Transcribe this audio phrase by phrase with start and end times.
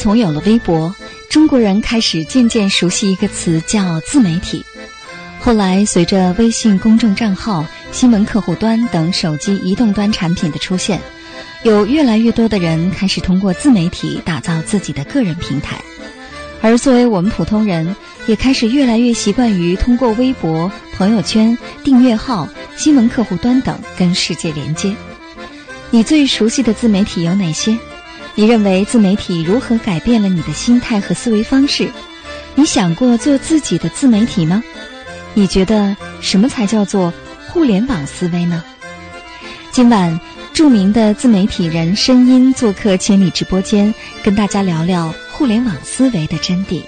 [0.00, 0.96] 从有了微博，
[1.28, 4.64] 中国人开始渐渐熟悉一个词，叫自媒体。
[5.38, 10.98] 后来，随着微信公众账号、新闻客户端等手机移动端产品的出现，
[11.64, 15.76] 有越来越多的人开始通过自媒体打造自己的个人平台。
[16.62, 17.94] 而作为我们普通人，
[18.26, 24.96] 也开始越来越习惯于通过微博、朋友圈、订阅号、新闻客户端等跟世界连接。
[25.90, 27.76] 你最熟悉的自媒体有哪些？
[28.40, 31.90] 你认为自媒体如何改变了你的心态和思维方式？
[32.54, 34.64] 你想过做自己的自媒体吗？
[35.34, 37.12] 你觉得什么才叫做
[37.48, 38.64] 互联网思维呢？
[39.70, 40.18] 今晚，
[40.54, 43.92] 著名的自媒体人声音做客千里直播间，
[44.22, 46.82] 跟大家聊聊互联网思维的真谛。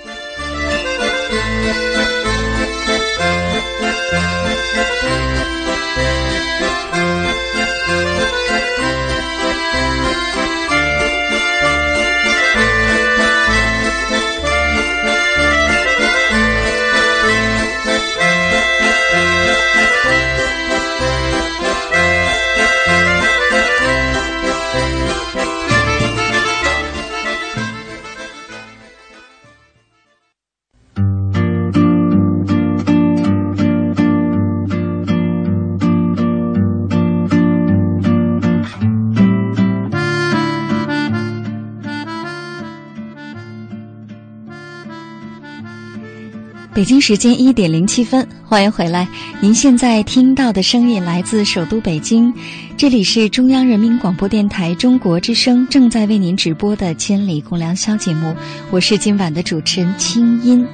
[46.82, 49.06] 北京时间一点零七分，欢迎回来。
[49.40, 52.34] 您现在听到的声音来自首都北京，
[52.76, 58.34] 这里是中央人民广播电台中国之声正在为您直播的《千里共良宵》节目，
[58.72, 60.66] 我是今晚的主持人清音。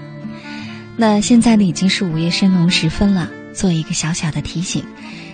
[0.96, 3.28] 那现在呢，已经是午夜深浓时分了。
[3.52, 4.82] 做一个小小的提醒：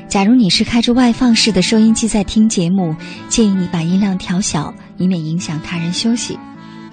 [0.09, 2.97] 假如你是开着外放式的收音机在听节目，
[3.29, 6.37] 建议你把音量调小，以免影响他人休息。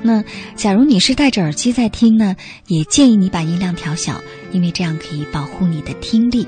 [0.04, 0.24] 那，
[0.56, 2.36] 假如你是戴着耳机在听呢，
[2.68, 6.48] 也建议你把音量调小，因为这样可以保护你的听力。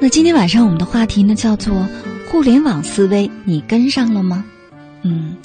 [0.00, 1.88] 那今天晚上我们的话题呢，叫做
[2.26, 4.44] “互联网思维”，你跟上了吗？
[5.02, 5.36] 嗯，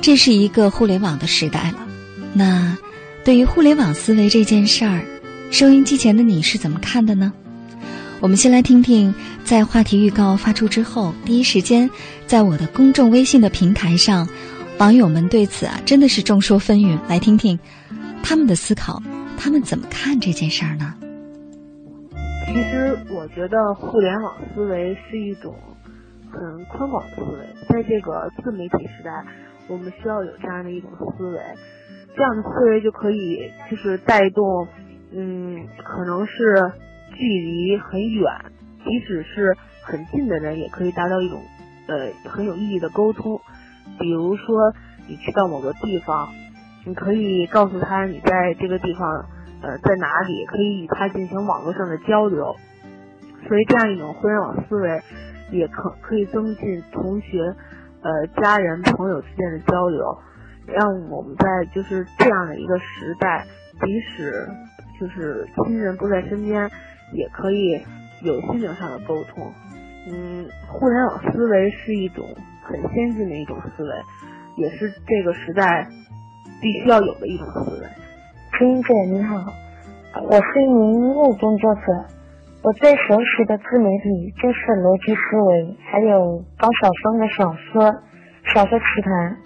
[0.00, 1.86] 这是一个互联网的时代了。
[2.32, 2.76] 那
[3.24, 5.04] 对于互联网思维这件事儿，
[5.50, 7.32] 收音机前的你是怎么看的呢？
[8.18, 11.88] 我们先来听听，在话题预告发出之后，第一时间
[12.26, 14.26] 在我的公众微信的平台上，
[14.78, 16.98] 网友们对此啊真的是众说纷纭。
[17.08, 17.58] 来听听
[18.22, 19.02] 他们的思考，
[19.36, 20.94] 他们怎么看这件事儿呢？
[22.46, 25.54] 其实我觉得互联网思维是一种
[26.32, 29.12] 很宽广的思维，在这个自媒体时代，
[29.68, 31.38] 我们需要有这样的一种思维，
[32.16, 34.66] 这样的思维就可以就是带动，
[35.12, 36.72] 嗯，可能是。
[37.18, 38.30] 距离很远，
[38.84, 41.42] 即使是很近的人，也可以达到一种，
[41.88, 43.40] 呃，很有意义的沟通。
[43.98, 44.72] 比如说，
[45.08, 46.28] 你去到某个地方，
[46.84, 49.26] 你可以告诉他你在这个地方，
[49.62, 52.54] 呃，在哪里，可以与他进行网络上的交流。
[53.48, 55.00] 所以这样一种互联网思维，
[55.52, 57.40] 也可可以增进同学、
[58.02, 60.18] 呃家人、朋友之间的交流，
[60.66, 63.46] 让我们在就是这样的一个时代，
[63.84, 64.48] 即使
[64.98, 66.68] 就是亲人不在身边，
[67.12, 67.80] 也可以
[68.22, 69.52] 有心灵上的沟通。
[70.08, 72.24] 嗯，互联网思维是一种
[72.62, 73.90] 很先进的一种思维，
[74.56, 75.88] 也是这个时代
[76.60, 77.86] 必须要有的一种思维。
[78.58, 79.36] 金姐你好，
[80.22, 81.82] 我是一名医务工作者，
[82.62, 87.92] 我最熟悉的自媒体就是逻辑思维，还有高晓松的小说
[88.54, 89.36] 《小说奇谈》，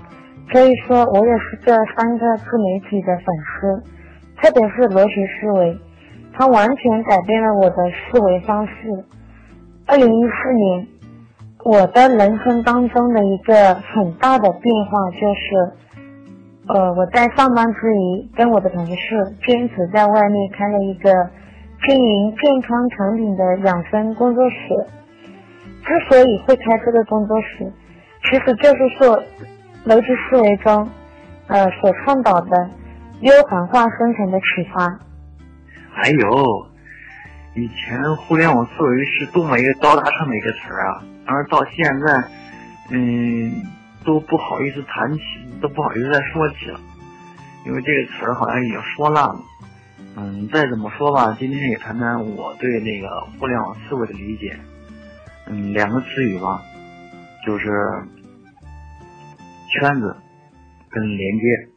[0.52, 3.82] 可以说我也是这三个自媒体的粉丝，
[4.36, 5.78] 特别是逻辑思维，
[6.32, 8.72] 它完全改变了我的思维方式。
[9.86, 10.86] 二零一四年，
[11.64, 15.72] 我的人生当中的一个很大的变化就是，
[16.68, 21.12] 呃，我在上班之余，跟我的同事坚持在外面开了一个
[21.86, 24.56] 经营健康产品的养生工作室。
[25.82, 27.72] 之所以会开这个工作室，
[28.22, 29.22] 其实就是说，
[29.86, 30.88] 逻辑思维中，
[31.48, 32.70] 呃，所倡导的
[33.20, 35.00] 优环化生成的启发。
[36.02, 36.66] 还有。
[37.54, 42.24] 以前互联网思维是多么一个高大上的一个词儿啊，而到现在，
[42.90, 43.62] 嗯，
[44.04, 45.22] 都不好意思谈起，
[45.60, 46.80] 都不好意思再说起了，
[47.66, 49.42] 因为这个词儿好像已经说烂了。
[50.16, 54.56] 嗯，再怎么说吧，今天也谈谈我对那个互联网思维的理解。
[55.46, 56.62] 嗯，两个词语吧，
[57.44, 57.66] 就是
[59.68, 60.16] 圈子
[60.88, 61.68] 跟连接。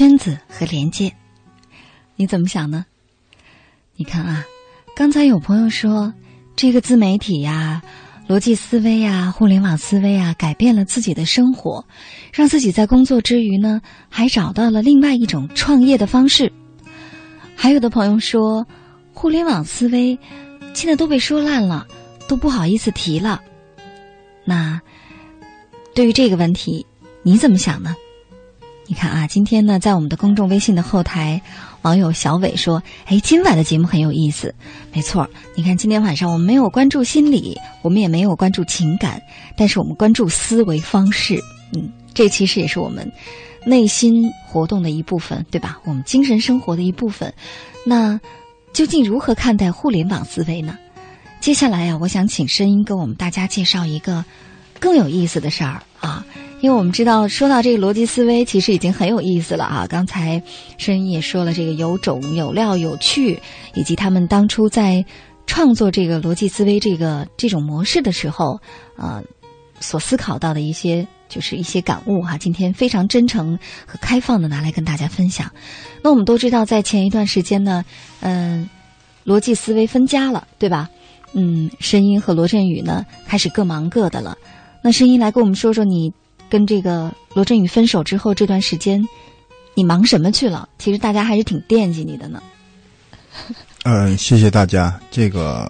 [0.00, 1.14] 圈子和连接，
[2.16, 2.86] 你怎么想呢？
[3.96, 4.46] 你看啊，
[4.96, 6.14] 刚才有朋友说，
[6.56, 7.82] 这个自媒体呀、
[8.26, 11.84] 逻辑思维呀、互联网思维啊，改变了自己的生活，
[12.32, 16.50] 让自己在工作之余呢，还找到了另外一种创业的方式。
[17.54, 18.66] 还有的朋友说，
[19.12, 20.18] 互联网思维
[20.72, 21.86] 现在都被说烂了，
[22.26, 23.42] 都不好意思提了。
[24.46, 24.80] 那
[25.94, 26.86] 对于这个问题，
[27.22, 27.94] 你怎么想呢？
[28.90, 31.40] 你看啊，今天呢，在我们的公众微信的后台，
[31.82, 34.52] 网友小伟说：“哎，今晚的节目很有意思。”
[34.92, 39.22] 没错，你看今天晚上我们没有关注心理，我们也没有关注情感，
[39.56, 41.40] 但是我们关注思维方式。
[41.72, 43.08] 嗯，这其实也是我们
[43.64, 45.78] 内心活动的一部分，对吧？
[45.84, 47.32] 我们精神生活的一部分。
[47.86, 48.18] 那
[48.72, 50.76] 究竟如何看待互联网思维呢？
[51.40, 54.24] 接下来呀，我想请声音跟我们大家介绍一个
[54.80, 56.26] 更有意思的事儿啊。
[56.60, 59.86] 因为我们知道，说到这个逻辑思维，其实已经很有意思了啊！
[59.88, 60.42] 刚才
[60.76, 63.40] 声音也说了，这个有种、有料、有趣，
[63.72, 65.02] 以及他们当初在
[65.46, 68.60] 创作这个逻辑思维这个这种模式的时候，
[68.98, 69.22] 呃，
[69.80, 72.36] 所思考到的一些就是一些感悟哈。
[72.36, 75.50] 今天非常真诚和开放的拿来跟大家分享。
[76.02, 77.82] 那我们都知道，在前一段时间呢，
[78.20, 78.68] 嗯，
[79.24, 80.90] 逻辑思维分家了，对吧？
[81.32, 84.36] 嗯，声音和罗振宇呢开始各忙各的了。
[84.82, 86.12] 那声音来跟我们说说你。
[86.50, 89.06] 跟这个罗振宇分手之后这段时间，
[89.74, 90.68] 你忙什么去了？
[90.78, 92.42] 其实大家还是挺惦记你的呢。
[93.84, 95.00] 嗯， 谢谢大家。
[95.10, 95.66] 这个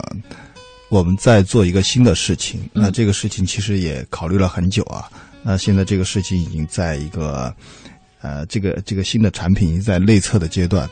[0.88, 5.08] 我们在做一个新的事情，那这个事情其实也考虑了很久啊。
[5.42, 7.54] 那现在这个事情已经在一个
[8.22, 10.88] 呃，这个这个新的产品已经在内测的阶段。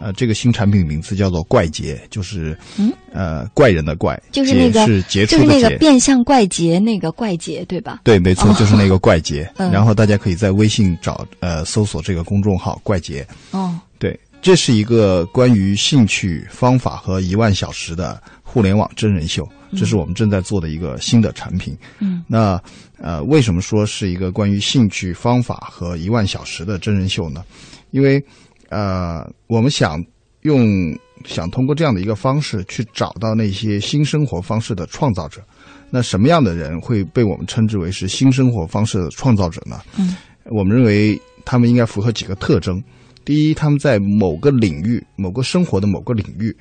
[0.00, 8.00] 呃，这个新产品名字叫做怪杰，就是嗯呃怪人的怪，就是那个是杰出的杰，变相怪杰那个怪杰对吧？
[8.04, 9.50] 对，没错，就是那个怪杰。
[9.56, 13.26] 然后大家可以在微信找呃搜索这个公众号怪杰。
[13.50, 21.76] 哦，对，这是一个关于兴趣方法和一万小时的互联网真人秀，这是我们正在做的一个新的产品。
[21.98, 22.60] 嗯，那
[22.98, 27.44] 呃为什么说是一个关于兴趣方法和一万小时的真人秀呢？
[27.90, 28.22] 因为
[28.68, 30.02] 呃，我们想
[30.42, 35.42] 用想通过这样的一个方式去找到那些新生活方式的创造者。
[35.90, 39.80] 那什么样的人会被我们称之为是新生活方式的创造者呢？
[39.98, 42.82] 嗯，我们认为他们应该符合几个特征。
[43.24, 46.54] 第一，他们在某个领域、某个生活的某个领域，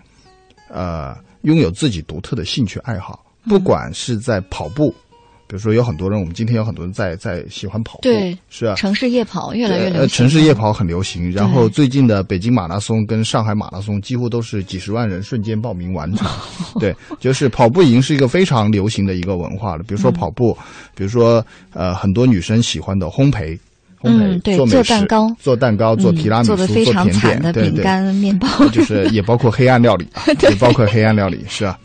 [0.70, 4.94] 呃，拥有自己独特的兴趣爱好，不管是在跑步、
[5.48, 10.01] 比如说有很多人，我们今天有很多人在在喜欢跑步，对，是啊，城市夜跑越来越流行。
[10.01, 11.32] 呃，城市夜跑很流行。
[11.32, 16.27] 然后最近的北京马拉松跟上海马拉松几乎都是几十万人瞬间报名完成。
[16.80, 19.84] 对，就是跑步已经是一个非常流行的一个文化了。
[19.84, 20.58] 比如说跑步，
[20.94, 23.58] 比如说呃，很多女生喜欢的烘焙。
[24.00, 30.08] 烘焙对，做美食、蛋糕、做蛋糕、做提拉米苏、做非常惨的饼干、面包， 就是也包括黑暗料理，
[30.44, 31.80] 也包括黑暗料理，是啊。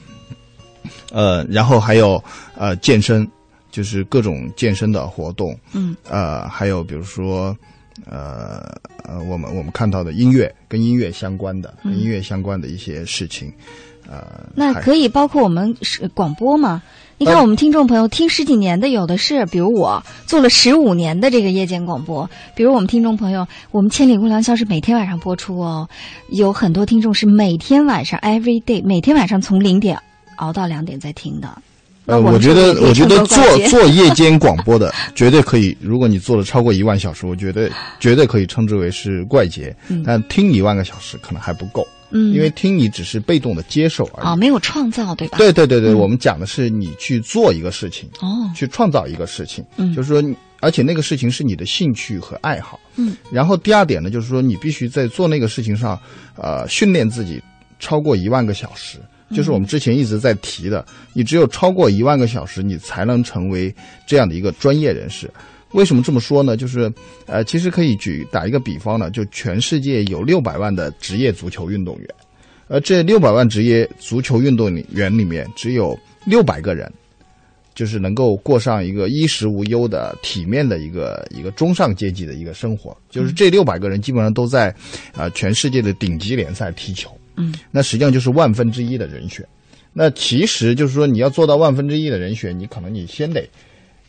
[1.11, 2.23] 呃，然后还有
[2.55, 3.27] 呃健身，
[3.73, 7.57] 就是各种健身的活动，嗯，呃，还有比如说
[8.07, 8.63] 呃
[9.05, 13.53] 呃，我们我们看到的音乐跟音乐相关的、跟音乐相关的一些事情，
[14.09, 16.83] 呃，那可以包括我们是广播吗？
[17.19, 25.89] 你看，我们听众朋友听十几年的有的是，比如我做了十五年的这个夜间广播，比如我们听众朋友，我们《千里共良宵》是每天晚上播出哦，
[26.31, 29.99] 有很多听众是每天晚上 every day 每天晚上从零点
[30.37, 31.63] 熬到两点在听的。
[32.07, 39.75] 呃，我觉得，我觉得做做夜间广播的绝对可以，如果你做了超过一万小时，我觉得绝对可以称之为是怪杰。
[40.05, 41.87] 但听一万个小时可能还不够。
[42.15, 45.39] 嗯，因为听你只是被动的接受而已啊，没有创造，对吧？
[45.39, 50.23] 对对对对，我们讲的是你去做一个事情，哦，去创造一个事情，嗯，就是说，
[50.61, 53.17] 而且那个事情是你的兴趣和爱好，嗯。
[53.31, 55.99] 然后第二点呢，就是说你必须在做那个事情上，
[56.37, 57.43] 呃，训练自己
[57.81, 58.99] 超过一万个小时，
[59.35, 63.75] 就是我们之前一直在提的，你只有超过一万个小时，你才能成为
[64.07, 65.31] 这样的一个专业人士。
[65.73, 66.55] 为什么这么说呢？
[66.55, 66.93] 就是，
[67.25, 72.07] 呃，其实可以举打一个比方呢，就全世界有六百万的职业足球运动员，
[72.69, 76.93] 而这六百万职业足球运动员里面，只有六百个人，
[77.75, 82.95] 就是能够过上一个衣食无忧的体面的一个一个中上阶级的一个生活。
[83.09, 84.69] 就是这六百个人基本上都在，
[85.17, 87.11] 啊，全世界的顶级联赛踢球。
[87.37, 89.47] 嗯，那实际上就是万分之一的人选。
[89.93, 93.47] 那其实就是说，你要做到万分之一的人选，你可能你先得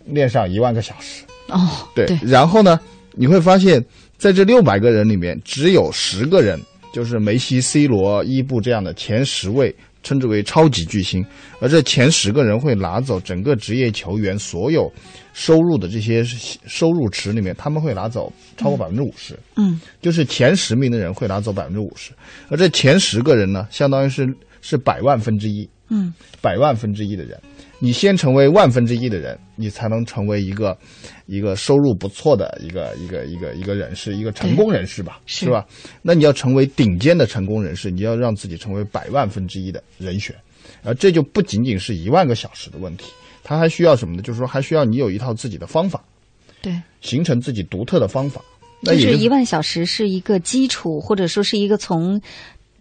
[0.06, 1.24] 练上一万个小时。
[1.50, 2.80] 哦，对，然后呢，
[3.13, 3.84] 你会发现
[4.18, 6.58] 在这六百个人里面，只有十个人，
[6.94, 11.25] 就是梅西、C 罗、伊布这样的前十位，称之为超级巨星。
[11.60, 14.89] 而这前十个人会拿走整个职业球员所有
[15.33, 19.37] 收入的这些收入池里面，他们会拿走超过百分之五十。
[19.55, 22.11] 嗯，就是前十名的人会拿走百分之五十，
[22.49, 24.25] 而这前十个人呢，相当于是
[24.61, 25.67] 是百万分之一。
[25.89, 27.37] 嗯，百万分之一的人。
[27.77, 30.75] 你先成为万分之一的人，你才能成为一个
[31.25, 35.65] 一个收入不错的一个一个一个一个人士，一个成功人士吧，是吧？
[36.01, 40.33] 那你要成为顶尖的成功人士，你要让自己成为百万分之一的人选，
[40.83, 43.11] 而这就不仅仅是一万个小时的问题，
[43.43, 44.21] 它还需要什么呢？
[44.21, 46.03] 就是说，还需要你有一套自己的方法，
[46.62, 48.41] 对，形成自己独特的方法。
[48.81, 52.21] 那就是一万小时是一个基础，或者说是一个从。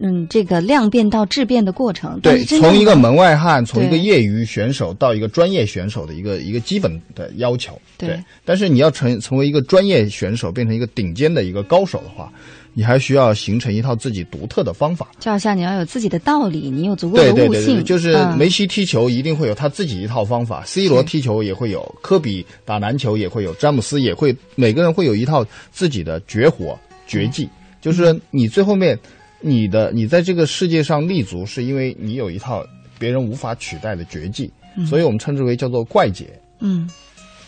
[0.05, 8.19] 嗯，这个量变到质变的过程，对，从一个门外汉，从一个业余选手到一个专业选手的一个一个基本的要求，对。
[8.45, 12.33] 但是你要成成为一个专业选手，变成一个顶尖的一个高手的话，
[12.75, 15.09] 你还需要形成一套自己独特的方法。
[15.19, 17.37] 就好像你要有自己的道理，你有足够的悟性。
[17.37, 27.49] 对对对，就是梅西踢球一定会有他自己一套方法，C 罗踢球也会有，科比打篮球也会有，詹姆斯也会，每个人会有一套自己的绝活绝技，
[27.81, 28.99] 就是你最后面。
[29.45, 32.65] 你的你在这个世界上立足，是因为你有一套
[32.97, 34.49] 别人无法取代的绝技，
[34.89, 36.27] 所以我们称之为叫做怪杰。
[36.61, 36.89] 嗯，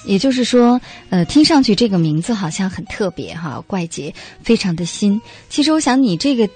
[0.04, 0.80] 也就是说，
[1.10, 5.20] 呃，听上去这个名字好像很特别哈，怪杰非常的新。
[5.48, 6.48] 其实我想，你这个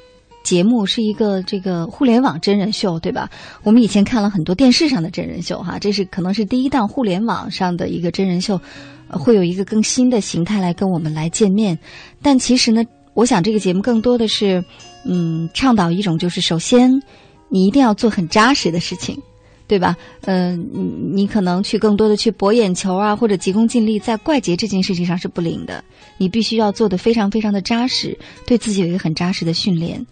[0.42, 3.28] 节目是一个这个互联网真人秀，对吧？
[3.62, 8.60] 我们以前看了很多电视上的真人秀哈，这是可能是第一档互联网上的一个真人秀，
[9.08, 11.78] 会有一个更新的形态来跟我们来见面。
[12.22, 12.82] 但其实呢，
[13.14, 14.64] 我想这个节目更多的是。
[15.04, 16.90] 嗯，倡导一种就是，首先，
[17.48, 19.16] 你一定要做很扎实的事情，
[19.68, 19.94] 对吧？
[20.22, 25.84] 嗯，你你可能去更多的去博眼球啊，或者急功近利，在怪杰这件事情上是不灵的。
[26.16, 30.04] 你必须要做的非常非常的扎实，对自己有一个很扎实的训练。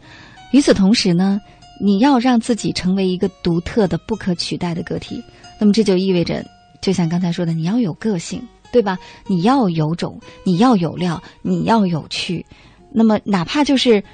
[0.53, 1.41] 与此同时呢，
[1.81, 5.21] 你要让自己成为一个独特的、不可取代的个体。
[5.59, 6.45] 那么这就意味着，
[6.83, 8.99] 就像刚才说的，你要有个性，对吧？
[9.27, 12.45] 你要有种，你要有料，你要有趣。
[12.93, 14.05] 那么哪怕就是。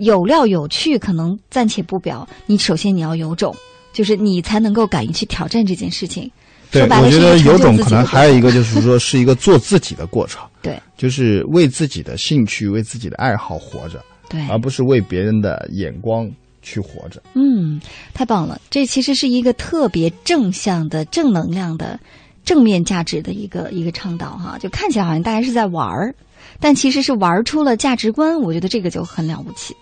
[0.00, 3.52] 有料有趣可能暂且不表，你首先你要有种，
[3.92, 6.30] 就是你才能够敢于去挑战这件事情。
[6.70, 10.46] 对，我觉得有种可能还有一个就是说是一个做自己的过程。
[10.60, 16.30] 对，就是为自己的兴趣、为自己的爱好活着，对，而不是为别人的眼光
[16.60, 17.22] 去活着。
[17.32, 17.80] 嗯，
[18.12, 21.98] 太棒了，这其实是一个特别正向的、正能量的、
[22.44, 26.14] 正面价值的一个一个倡导哈，就看起来好像大家是在玩儿，
[26.60, 28.38] 但其实是玩出了价值观。
[28.38, 29.74] 我觉得这个就很了不起。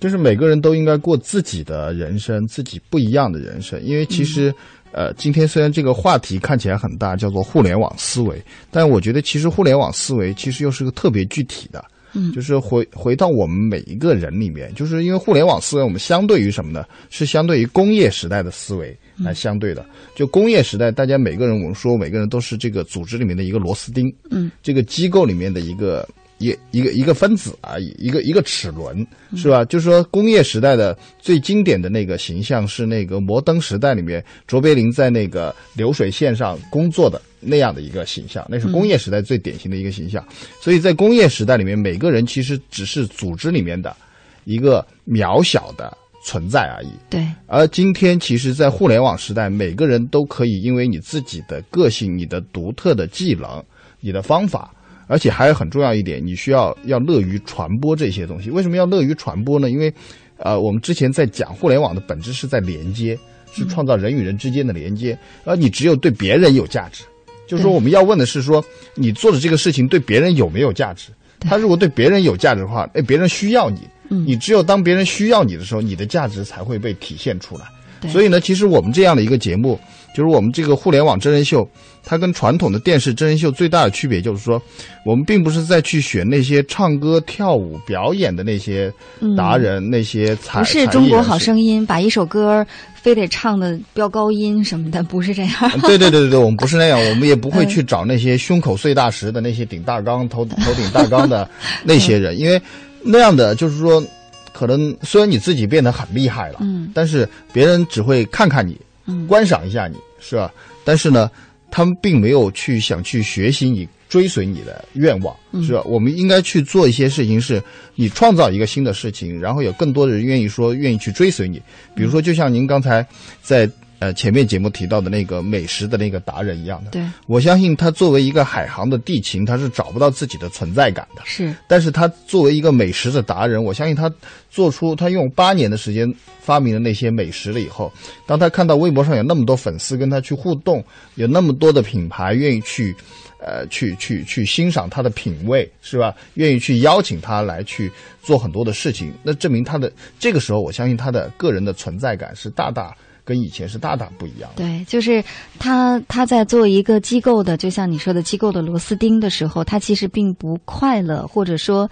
[0.00, 3.82] 就是每个人都应该过自己的人生，自己不一样的人生。
[3.82, 4.54] 因为其实，
[4.92, 8.40] 呃，今天虽然这个话题看起来很大，叫做互联网思维，
[8.70, 11.84] 但我觉得其实互联网思维其实又是个特别具体的。
[12.14, 16.86] 嗯就是回回到我们每一个人里面，就是因为互联网思维，我们相对于什么呢？
[17.10, 19.84] 是相对于工业时代的思维来相对的。
[20.16, 29.64] 就工业时代，大家每个人，我们说每个人都是这个组织里面的一个螺丝钉，嗯，这个机构里面的一个一一个一个分子而已，一个一个齿轮，是吧？
[29.64, 37.20] 就是说工业时代的最经典的那个形象是那个摩登时代里面卓别林在那个流水线上工作的。
[37.40, 40.26] 那样的一个形象，那是工业时代最典型的一个形象。
[40.60, 43.96] 所以在工业时代里面，每个人其实只是组织里面的
[44.42, 46.88] 一个渺小的存在而已。
[47.08, 53.64] 对，而今天，其实，在互联网时代，每个人都可以因为你自己的个性、你的独特的技能、
[54.00, 54.74] 你的方法，
[55.08, 58.50] 而且还有很重要一点，你需要要乐于传播这些东西。
[58.50, 59.68] 为什么要乐于传播呢？
[59.70, 59.92] 因为，
[60.36, 63.18] 呃，我们之前在讲互联网的本质是在连接，
[63.52, 67.02] 是创造人与人之间的连接，而你只有对别人有价值。
[67.46, 68.62] 就是说，我们要问的是说，
[68.94, 71.10] 你做的这个事情对别人有没有价值？
[71.40, 77.64] 他如果对别人有价值的话，哎，别人需要你，你只有当别人需要你的时候，你的价值才会被体现出来。
[78.10, 79.80] 所以呢，其实我们这样的一个节目，
[80.14, 81.68] 就是我们这个互联网真人秀，
[82.04, 84.60] 它跟传统的电视真人秀最大的区别就是说，
[85.04, 88.92] 我们并不是在去选那些唱歌、跳舞、表演的那些
[89.36, 95.80] 达人，那些才不是中国好声音，把一首歌非得唱的飙高音什么的，不是这样。
[95.82, 101.48] 对对对对对，我们不是那样，我们也不会去找那些胸口碎大石的那些顶大缸、头 头顶大缸的
[101.84, 102.60] 那些人，因为
[103.02, 104.02] 那样的就是说。
[104.50, 108.76] 可能虽然你自己变得很厉害了，嗯，但是别人只会看看你，
[109.08, 110.52] 嗯，观赏一下你，是吧？
[110.84, 111.28] 但是呢，
[111.70, 115.34] 他们并没有去想去学习你、追随你的愿望，
[115.66, 115.82] 是吧？
[115.84, 117.60] 我们应该去做一些事情，是
[117.96, 121.60] 你创造一个新的事情，然后有更多的人愿意说愿意去追随你。
[121.96, 123.04] 比如说，就像您刚才
[123.42, 123.68] 在。
[124.00, 131.22] 呃，前面节目提到的那个美食的那个达人一样的，对我相信他作为一个海航的地勤，他是找不到自己的存在感的。
[131.24, 134.08] 是，但是他作为一个美食的达人，我相信他
[134.48, 136.08] 做出他用八年的时间
[136.40, 137.92] 发明的那些美食了以后，
[138.24, 140.84] 当他看到微博上有那么多粉丝跟他去互动，
[141.16, 142.94] 有那么多的品牌愿意去，
[143.40, 146.14] 呃，去去去欣赏他的品味，是吧？
[146.34, 147.90] 愿意去邀请他来去
[148.22, 152.94] 做很多的事情，那证明他的这个时候，我相信他的个人的存在感是大大。
[153.28, 154.50] 跟以前是大大不一样。
[154.56, 155.22] 对，就是
[155.58, 161.86] 他他在做一个机构的，就像你说的机构的螺丝钉的时候，他其实并不快乐，或者说，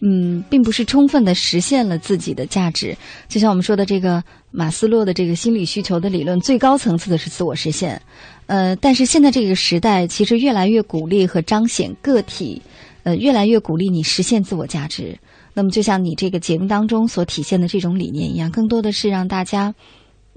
[0.00, 2.96] 嗯，并不是充分的实现了自己的价值。
[3.28, 8.00] 就像我们说的这个马斯洛的这个心理需求的理论，最高层次的是自我实现。
[8.46, 12.62] 呃，但是现在这个时代，其实越来越鼓励和彰显个体，
[13.02, 15.18] 呃，越来越鼓励你实现自我价值。
[15.52, 19.74] 那么，就像你这个节目当中所体现的这种理念一样，更多的是让大家。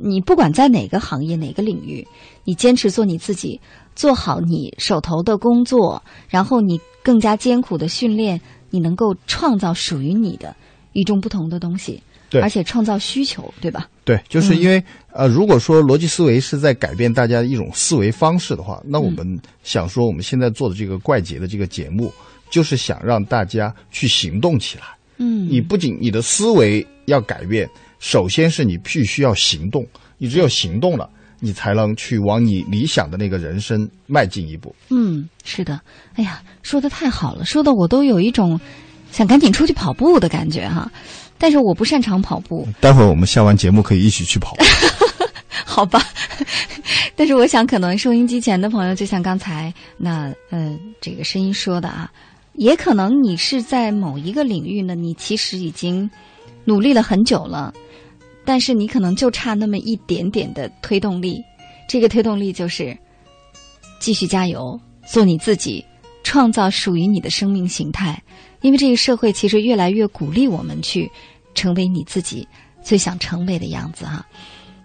[0.04, 2.08] 你不管在哪个行业、哪个领域，
[2.44, 3.60] 你坚持做你自己，
[3.96, 10.56] 做好你手头的工作，然后你更加艰苦的训练，你能够创造属于你的
[10.94, 13.88] 与众不同的东西，对，而且创造需求，对吧？
[14.04, 14.84] 对，就是因为
[15.14, 22.12] 呃，如果说逻辑思维是在改变大家的一种思维方式的话，那我们想说，我们现在做的这个怪杰的这个节目，
[22.50, 24.84] 就是想让大家去行动起来。
[25.18, 27.70] 嗯，你不仅你的思维要改变。
[28.02, 29.86] 首先是你必须要行动，
[30.18, 31.08] 你只有行动了，
[31.40, 34.76] 你才能去往你理想的那个人生迈进一步。
[34.90, 35.80] 嗯，是的。
[36.16, 38.60] 哎呀，说的太好了，说的我都有一种
[39.12, 40.92] 想赶紧出去跑步的感觉哈。
[41.38, 42.68] 但是我不擅长跑步。
[42.80, 44.58] 待会儿我们下完节目可以一起去跑。
[45.64, 46.04] 好吧。
[47.16, 52.12] 但是我想，可能收音机前的朋友，就像刚才那呃这个声音说的啊，
[52.54, 56.10] 也可能你是在某一个领域呢，你其实已经
[56.66, 57.72] 努力了很久了。
[58.46, 61.44] 但是你可能就差那么一点点的推动力，
[61.88, 62.98] 这个推动力就是
[64.00, 65.84] 继续加油，做你自己，
[66.24, 68.22] 创造属于你的生命形态。
[68.62, 71.10] 因为这个社会其实越来越鼓励我们去
[71.56, 72.48] 成为你自己
[72.84, 74.26] 最想成为的样子哈。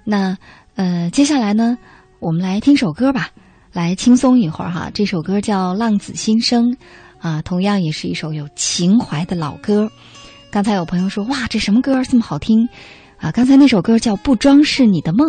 [0.03, 0.37] 那
[0.77, 1.77] 呃，接下来呢，
[2.19, 3.31] 我们来听首歌吧，
[3.73, 4.91] 来轻松一会儿哈。
[4.95, 6.71] 这首歌叫《浪子心声》，
[7.19, 9.91] 啊，同样也是一首有情怀的老歌。
[10.51, 12.67] 刚才有朋友说，哇，这什么歌这么好听？
[13.19, 15.29] 啊，刚才那首歌叫《不装饰你的梦》，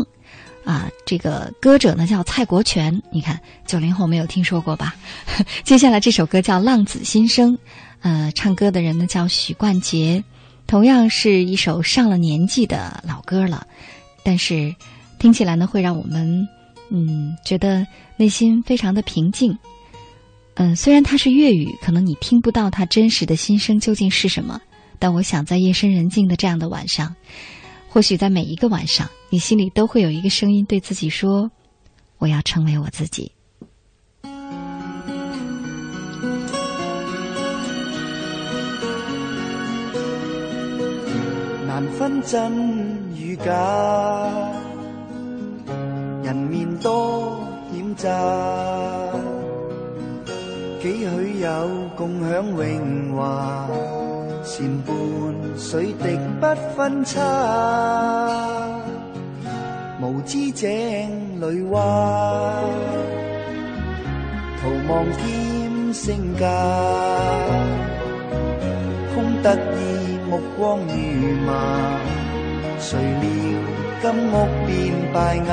[0.70, 4.96] 啊，这个歌者呢叫蔡国权，你看九零后没有听说过吧？
[5.64, 7.54] 接下来这首歌叫《浪子心声》，
[8.02, 10.24] 呃，唱歌的人呢叫许冠杰，
[10.68, 13.66] 同样是一首上了年纪的老歌了，
[14.24, 14.76] 但是
[15.18, 16.48] 听起来呢会让我们
[16.90, 19.58] 嗯觉得内心非常的平静。
[20.56, 24.60] 嗯，虽然它是粤语，可能你听不到他真实的心声究竟是什么，
[25.00, 27.16] 但我想在夜深人静的这样的晚上。
[27.90, 31.50] 或许在每一个晚上，你心里都会有一个声音对自己说
[32.20, 33.32] ：“我要成为我自己。
[41.66, 43.52] 难分真与假，
[46.24, 47.40] 人面多
[47.72, 48.10] 险诈，
[50.82, 53.70] 几许有共享荣华，
[54.48, 54.96] 善伴
[55.58, 57.20] 水滴不分差，
[60.02, 60.70] 无知井
[61.42, 62.54] 里蛙，
[64.62, 66.48] 徒望添身价，
[69.14, 69.60] 空得意。
[70.30, 70.94] 目光如
[71.46, 71.52] 麻，
[72.80, 73.30] 谁料
[74.02, 74.70] 金屋变
[75.14, 75.52] 败瓦。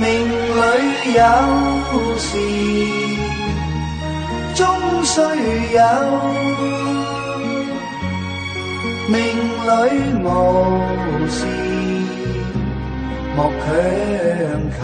[0.00, 0.02] 命
[0.56, 0.56] 里
[1.12, 1.20] 有
[2.16, 2.26] 时
[4.54, 4.64] 终
[5.04, 5.80] 须有，
[9.08, 9.18] 命
[9.66, 9.68] 里
[10.22, 10.26] 无
[11.28, 11.44] 时
[13.36, 13.66] 莫强
[14.78, 14.80] 求。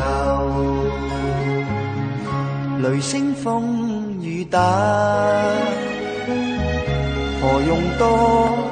[2.82, 4.58] 雷声风雨打。
[7.40, 8.02] 何用多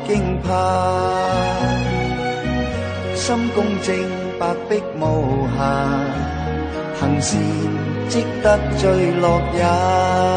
[0.07, 0.49] 惊怕？
[3.15, 3.97] 心公正，
[4.39, 5.59] 白璧无瑕，
[7.01, 7.41] 行善
[8.09, 10.29] 积得最乐也。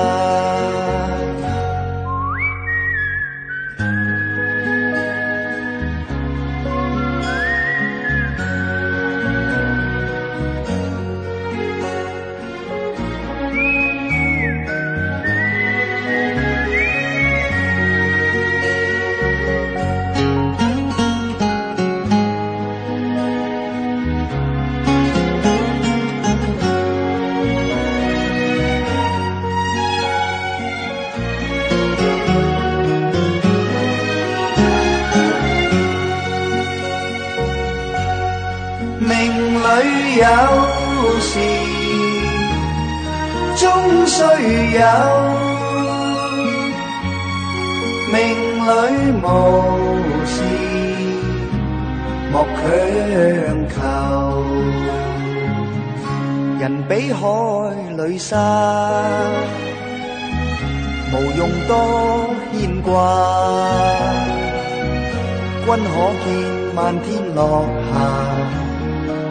[65.72, 65.88] 君可
[66.26, 66.28] 见
[66.76, 67.96] 漫天落霞。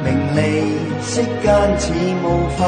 [0.03, 0.41] 名利
[1.03, 1.47] 世间
[1.79, 1.93] 似
[2.25, 2.27] 雾
[2.57, 2.59] 化，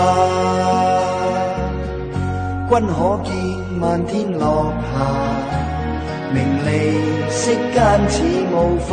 [2.69, 3.33] 君可见
[3.81, 4.45] 漫天落
[4.93, 4.95] 霞。
[6.35, 6.71] 名利
[7.31, 7.81] 世间
[8.11, 8.55] 似雾
[8.91, 8.93] 化。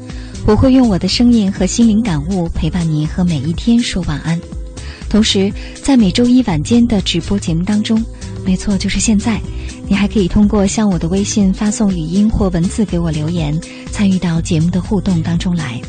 [0.45, 4.39] 我会用我的声音和心灵感悟陪伴你和每一天说晚安。
[5.09, 5.51] 同时，
[5.81, 8.03] 在每周一晚间的直播节目当中，
[8.45, 9.39] 没错，就是现在，
[9.87, 13.59] 你还可以通过向我的微信发送语音或文字给我留言，
[13.91, 15.79] 参与到节目的互动当中来。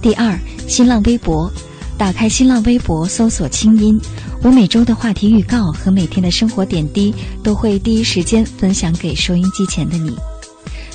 [0.00, 1.50] 第二，新浪微博，
[1.98, 4.00] 打开新浪微博搜索“清音”，
[4.42, 10.14] 我每周的话题预告和每天的生活点滴都会第一时间分享给收音机前的你。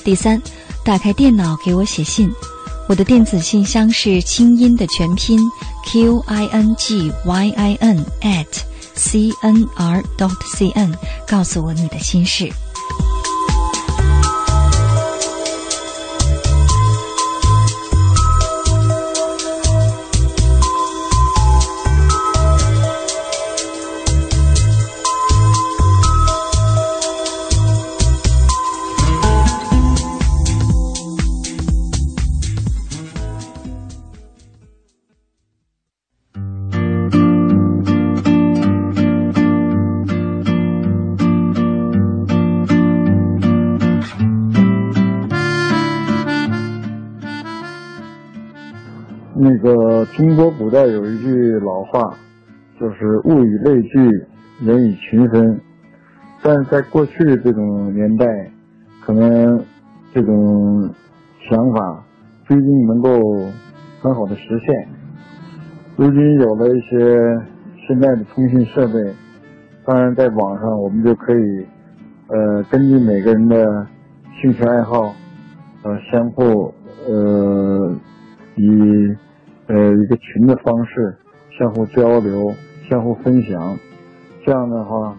[0.03, 0.41] 第三，
[0.89, 2.33] 打开电脑给我写信，
[2.87, 5.39] 我的电子信箱是清音的全拼
[5.85, 8.47] q i n g y i n at
[8.95, 10.91] c n r dot c n，
[11.27, 12.51] 告诉我你的心事。
[50.19, 52.13] 中国古代有一句老话，
[52.77, 54.25] 就是物以类聚，
[54.59, 55.57] 人以群分。
[56.43, 58.25] 但是在过去这种年代，
[59.01, 59.63] 可能
[60.13, 60.93] 这种
[61.49, 62.03] 想法
[62.45, 63.09] 不一定能够
[64.01, 64.89] 很好的实现。
[65.95, 67.41] 如今有了一些
[67.87, 69.13] 现在的通信设备，
[69.85, 71.65] 当然在网上我们就可以，
[72.27, 73.87] 呃，根据每个人的
[74.41, 75.15] 兴趣爱好，
[75.83, 76.73] 呃，相互
[77.07, 77.95] 呃
[78.57, 79.15] 以。
[79.69, 81.15] 呃，一个群的方式，
[81.55, 82.51] 相互交流、
[82.89, 83.77] 相互分享，
[84.43, 85.15] 这样的话，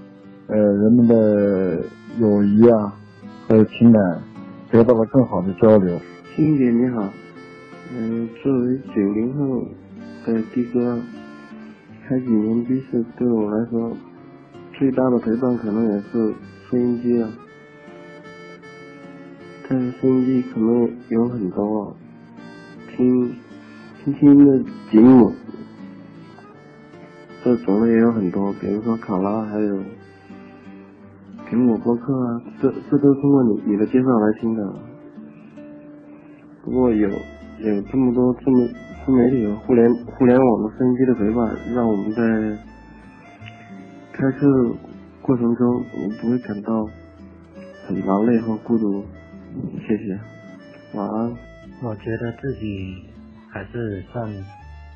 [0.49, 1.85] 呃，人们的
[2.19, 2.93] 友谊啊，
[3.47, 4.03] 还有情感
[4.73, 5.97] 得到了更好的交流。
[6.35, 7.09] 欣姐你好，
[7.97, 9.65] 嗯，作为九零后
[10.27, 10.99] 的的哥，
[12.09, 13.97] 开几年的士对我来说
[14.77, 16.35] 最大的陪伴可能也是
[16.69, 17.31] 收音机啊，
[19.69, 21.97] 但是收音机可能有很多
[22.97, 23.33] 听。
[24.03, 25.31] 听听的节目，
[27.45, 29.77] 这种类也有很多，比如说考拉，还有
[31.47, 34.75] 苹果播客啊，这这都通过你你的介绍来听的。
[36.65, 38.67] 不过有有这么多这么
[39.05, 42.59] 自媒体和互联互联网的收音机的陪伴，让我们在
[44.13, 44.47] 开车
[45.21, 46.89] 过程中，我们不会感到
[47.87, 49.05] 很劳累和孤独。
[49.87, 50.19] 谢谢，
[50.95, 51.37] 晚安。
[51.83, 53.10] 我觉得自己。
[53.53, 54.29] 还是算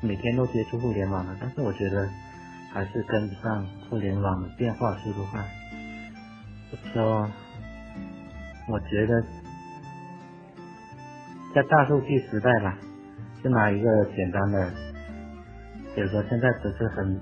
[0.01, 2.07] 每天都接触互联网的，但是我觉得
[2.71, 5.45] 还是跟不上互联网的变化速度快。
[6.93, 7.29] 说，
[8.67, 9.23] 我觉得
[11.53, 12.77] 在大数据时代吧，
[13.43, 14.71] 就拿一个简单的，
[15.95, 17.19] 比如说现在不是很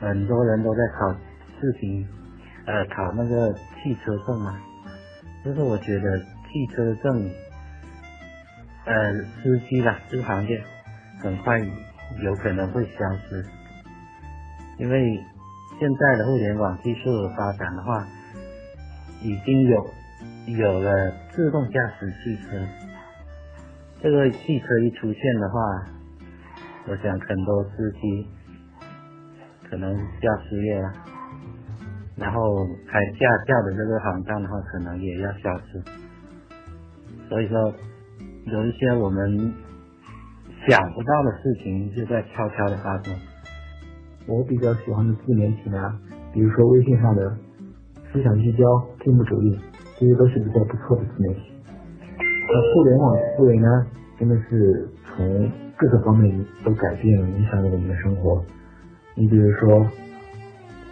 [0.00, 1.12] 很多人都在考
[1.60, 2.06] 视频，
[2.66, 4.58] 呃，考那个汽车证嘛，
[5.44, 7.30] 就是我觉得汽车证。
[8.86, 10.62] 呃，司机啦，这个行业
[11.22, 11.58] 很快
[12.22, 13.42] 有可能会消失，
[14.78, 15.18] 因为
[15.80, 18.06] 现在的互联网技术的发展的话，
[19.22, 19.90] 已经有
[20.58, 22.60] 有了自动驾驶汽车。
[24.02, 25.58] 这个汽车一出现的话，
[26.88, 28.28] 我想很多司机
[29.70, 30.92] 可能要失业了，
[32.16, 35.82] 然后开驾校的这个行当的话，可能也要消失。
[37.30, 37.74] 所以说。
[38.46, 39.54] 有一些我们
[40.68, 43.14] 想不到的事情就在悄悄的发生。
[44.26, 45.78] 我比较喜欢的自媒体呢，
[46.32, 47.34] 比如说微信上的
[48.12, 48.64] 思想聚焦、
[49.02, 49.58] 进步主义，
[49.98, 51.40] 这些都是比较不错的自媒体。
[52.18, 53.66] 那互联网思维呢，
[54.18, 58.44] 真的是从各个方面都改变了、影响了我们的生活。
[59.14, 59.86] 你比如说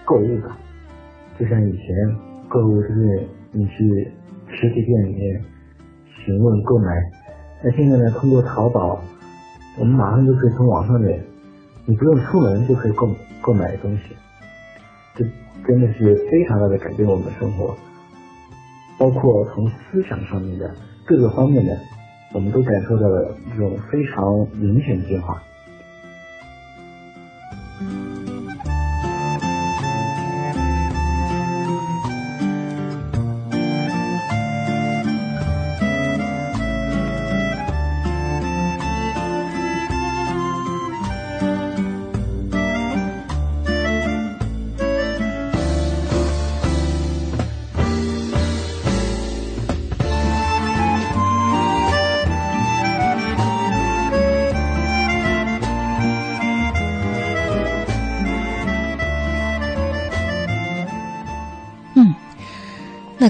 [0.06, 0.56] 购物吧，
[1.38, 1.86] 就像以前
[2.48, 4.10] 购物就是你去
[4.48, 5.44] 实体店里面
[6.24, 6.86] 询问购买。
[7.64, 8.10] 那现在呢？
[8.10, 9.00] 通过淘宝，
[9.78, 11.24] 我们马上就可以从网上面，
[11.86, 13.08] 你不用出门就可以购
[13.40, 14.16] 购买东西，
[15.14, 15.24] 这
[15.64, 17.76] 真的是非常大的改变我们的生活，
[18.98, 20.74] 包括从思想上面的
[21.06, 21.78] 各个方面的，
[22.34, 25.40] 我们都感受到了一种非常明显的变化。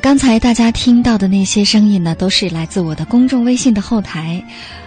[0.03, 4.43] 刚才大家听到的那些声音呢，都是来自我的公众微信的后台。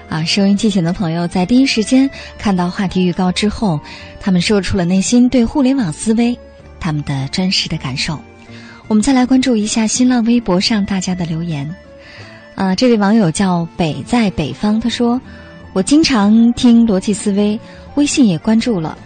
[0.09, 3.79] 啊，收音机前的朋友在第一时间看到话题预告之后，
[4.19, 6.37] 他们说出了内心对互联网思维
[6.81, 8.19] 他们的真实的感受。
[8.89, 11.73] 我们再来关注一下新浪微博上大家的留言。
[12.53, 15.19] 啊，这位网友叫北在北方，他说
[15.71, 17.57] ：“我经常听逻辑思维，
[17.95, 18.97] 微信也关注了。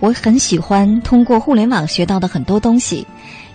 [0.00, 3.06] 我很喜欢通过互联网学到的很多东西，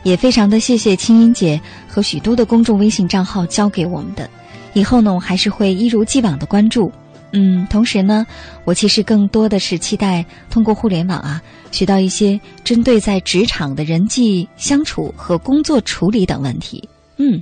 [0.03, 4.29] 也非常的谢谢青音姐和许多的公众微信账号教给我们的。”
[4.73, 6.91] 以后呢，我还是会一如既往的关注，
[7.31, 8.25] 嗯，同时呢，
[8.65, 17.41] 我其实更多的是期待通过互联网啊，学到一些针对在职场的人际相处和工作处理等问题，嗯，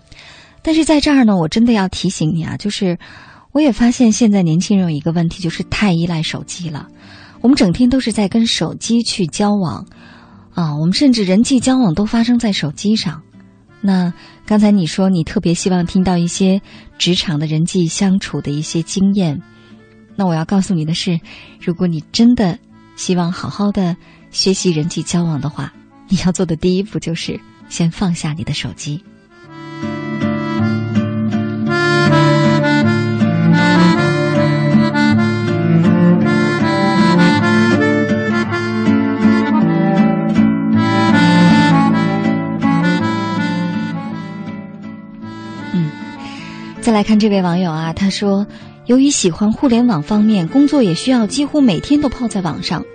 [0.61, 2.97] 但是在这儿呢，我真的要提醒你啊，就是
[3.51, 6.87] 我也发现现在年轻人有一个问题，就是太依赖手机了，
[7.41, 9.85] 我们整天都是在跟手机去交往，
[10.57, 13.21] 啊，我们甚至人际交往都发生在手机上。
[13.79, 14.11] 那
[14.43, 16.59] 刚才你说你特别希望听到一些
[16.97, 19.39] 职场的人际相处的一些经验，
[20.15, 21.19] 那我要告诉你的是，
[21.61, 22.57] 如果你真的
[22.95, 23.95] 希望好好的
[24.31, 25.71] 学习人际交往的话，
[26.09, 27.39] 你要做的第一步就是
[27.69, 29.03] 先放下你的手机。
[46.87, 48.47] 再来看这位网友啊，他说，
[48.85, 52.85] 由于喜欢互联网方面，工作也需要几乎每天都泡在网上，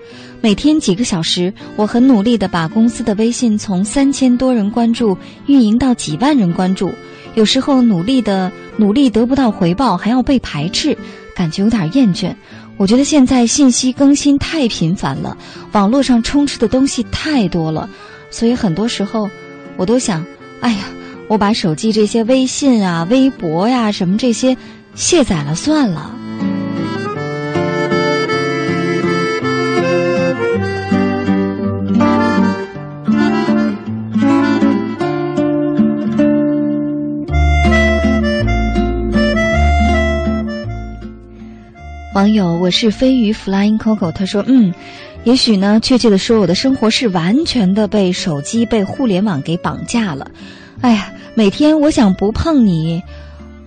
[0.40, 6.90] 每天几个小时，我很努力的把公司的微信从三千多人关注运营到几万人关注，
[7.34, 10.96] 有时候努力的努力得不到回报，还要被排斥，
[11.36, 12.34] 感觉有点厌倦。
[12.78, 15.36] 我觉得现在信息更新太频繁了，
[15.72, 17.90] 网络上充斥的东西太多了，
[18.30, 19.28] 所以很多时候
[19.76, 20.24] 我都想，
[20.62, 20.78] 哎呀。
[21.28, 24.56] 我把手机这些微信啊、微博呀什么这些
[24.94, 26.14] 卸载了算了。
[42.14, 44.74] 网友我是飞鱼 Flying Coco，他说：“嗯，
[45.24, 50.30] 也许呢，确切的说，我的生活是完全的被手机、被互联网给绑架了。
[50.82, 53.02] 哎呀。”每天我想不碰你，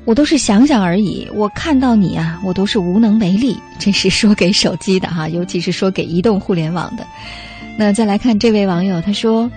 [0.06, 1.28] 我都是想想而已。
[1.34, 3.58] 我看到你啊，我都是无能为力。
[3.80, 7.04] 这是说给手机的哈，尤其是说给移动互联网的。
[7.76, 9.50] 那再来看这位网友，他说：“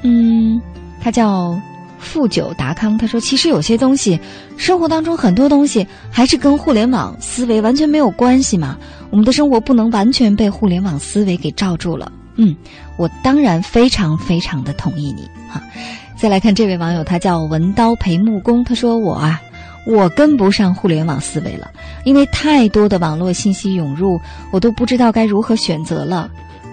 [0.00, 0.58] 嗯，
[1.02, 1.60] 他叫
[1.98, 2.96] 富九达康。
[2.96, 4.18] 他说，其实有些东西，
[4.56, 8.78] 生活当中很多东西还是跟互联网思维完全没有关系嘛。
[9.10, 12.10] 我们的生活不能完全被互联网思维给罩住了。
[12.36, 12.56] 嗯，
[12.96, 15.62] 我当然非常非常的同意你哈。”
[16.24, 18.64] 再来看这位网友，他叫文刀陪木工。
[18.64, 19.42] 他说：“我啊，
[19.86, 21.70] 我跟不上互联网思维了，
[22.06, 24.18] 因为太多的网络信息涌入，
[24.50, 26.30] 我都不知道该如何选择了。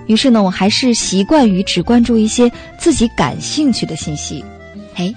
[0.07, 4.41] 于是呢，我还是习惯于只关注一些自己感兴趣的信息。
[4.95, 5.13] 哎，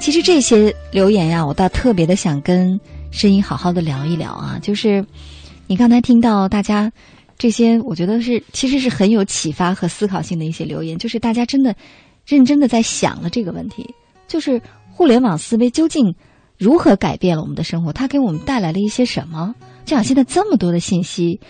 [0.00, 4.58] 其实这些留言呀，我倒特别的想跟声音好好的聊一聊啊。
[4.62, 5.04] 就是
[5.66, 6.90] 你刚才听到大家
[7.36, 11.76] 这些，我觉得是其实是很有启发和思考性的一些留言，就是大家真的。”
[12.26, 13.94] 认真的在想了这个问题，
[14.26, 14.60] 就是
[14.90, 16.14] 互联网思维究竟
[16.58, 17.92] 如何改变了我们的生活？
[17.92, 19.54] 它给我们带来了一些什么？
[19.84, 21.40] 就像现在这么多的信息，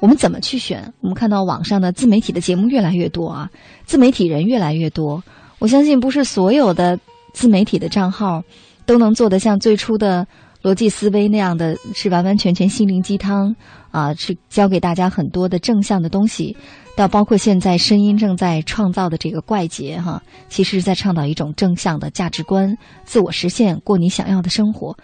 [0.00, 0.92] 我们怎么去选？
[1.00, 3.50] 我们看到网上的自媒体的节目越来越多啊，
[3.84, 5.22] 自媒体人越来越多。
[5.58, 6.98] 我相信不是所有的
[7.32, 8.42] 自媒体的账号
[8.84, 10.26] 都能做得像最初的
[10.64, 13.54] 逻辑思维那样的是完完全全心灵鸡汤
[13.90, 16.56] 啊，是教给大家很多的正向的东西。
[16.96, 24.96] 到包括现在声音正在创造的这个怪杰哈，其实是在倡导一种正向的价值观，自我实现，过你想要的生活。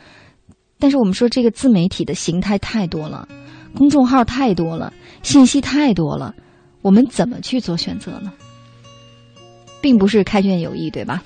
[0.78, 3.28] 但是我们说这个自媒体的形态太多了，
[3.76, 4.90] 公众号太多了，
[5.22, 6.34] 信息太多了，
[6.80, 8.32] 我们怎么去做选择呢？
[9.82, 11.22] 并不是开卷有益，对吧？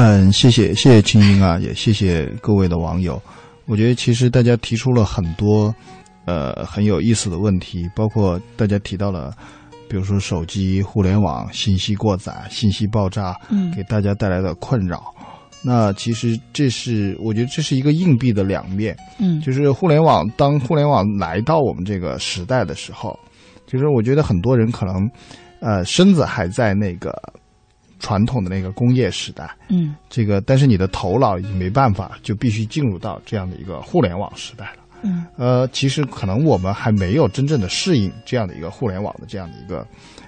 [0.00, 3.20] 嗯，谢谢谢谢青音啊，也谢谢各位的网友。
[3.66, 5.74] 我觉得其实大家提出了很多。
[6.24, 9.34] 呃，很有意思的问题，包括大家提到了，
[9.88, 15.02] 比如说手机、互联网信息过载、信息爆炸，嗯，给大家带来的困扰。
[15.62, 23.18] 那其实这是，我觉得这是一个硬币的两面，嗯，就是互联网，当互联网来到我们这个时代的时候，
[23.66, 25.10] 其实我觉得很多人可能，
[25.60, 27.10] 呃，身子还在那个
[27.98, 34.78] 传统的那个工业时代，嗯，这个，但是你的头脑已经没办法，就必须进入到这样的一个互联网时代了。
[35.02, 39.86] 嗯，呃，其实可能我们还没有真正的适应这样的一个互联网的这样的一个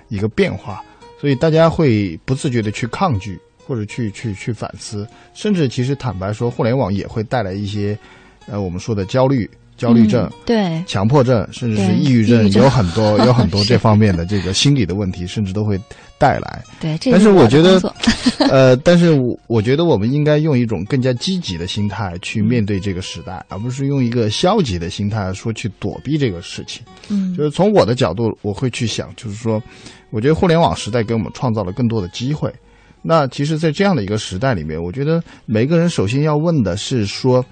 [0.08, 0.80] 一个变化，
[1.20, 7.98] 所以大家会不自觉的去抗拒或者去去去反思，甚至其实坦白说，互联网也会带来一些，
[8.46, 9.48] 呃，我们说的焦虑、
[9.80, 15.80] 焦虑症、对强迫症，甚至是抑郁症，有很多 有很多这方面的这个心理的问题，甚至都会
[16.18, 16.62] 带来。
[16.78, 17.80] 对，这但是我我觉得
[18.50, 26.82] 呃，但是我我觉得我们应该用一种更加积极的心态去面对这个时代，而不是用一个消极的心态说去躲避这个事情。
[27.08, 29.62] 嗯就是从我的角度，我会去想，就是说，
[30.10, 32.52] 我觉得互联网时代给我们创造了更多的机会。
[33.02, 37.42] 那其实，在这样的一个时代里面，我觉得每个人首先要问的是说，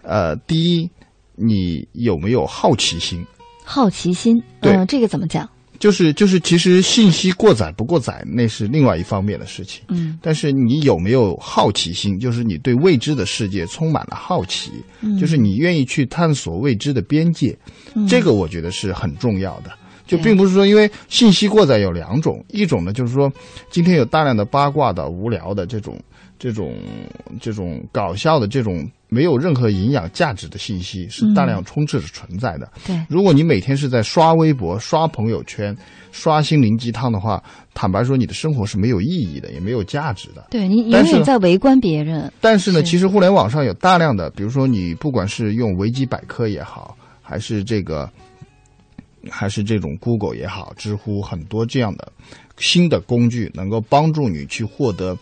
[0.00, 0.90] 呃，第一，
[1.36, 3.24] 你有没有好奇心？
[3.64, 5.48] 好奇心，对嗯，这个怎么讲？
[5.78, 9.82] 就是就是，其实信息过载不过载，那是另外一方面的事情。
[9.88, 12.18] 嗯但是你有没有好奇心？
[12.18, 14.70] 就是你对未知的世界充满了好奇，
[15.02, 17.54] 嗯就是你愿意去探索未知的边界，
[17.94, 19.70] 嗯这个我觉得是很重要的。
[20.06, 23.30] 就并不是说，因为信息过载有两种，一种呢就是说，
[23.70, 25.98] 今天有大量的八卦的、无聊的这种、
[26.38, 26.76] 这种、
[27.40, 32.70] 这种搞笑的这种没有任何营养价值的信息是大量充斥着存在的。
[32.86, 35.76] 对如果你每天是在刷微博、刷朋友圈、
[36.12, 40.46] 刷心灵鸡汤的话，坦白说，你的生活是没有意义的，也没有价值的。
[40.50, 48.10] 对你永但是远在围观别人，但是呢，是其实互联网上有大量的，比如说你不管是用维基百科也好，还是这个，
[49.30, 52.10] 还是这种 Google 也好，知乎很多这样的
[52.58, 55.16] 新的工具，能够帮助你去获得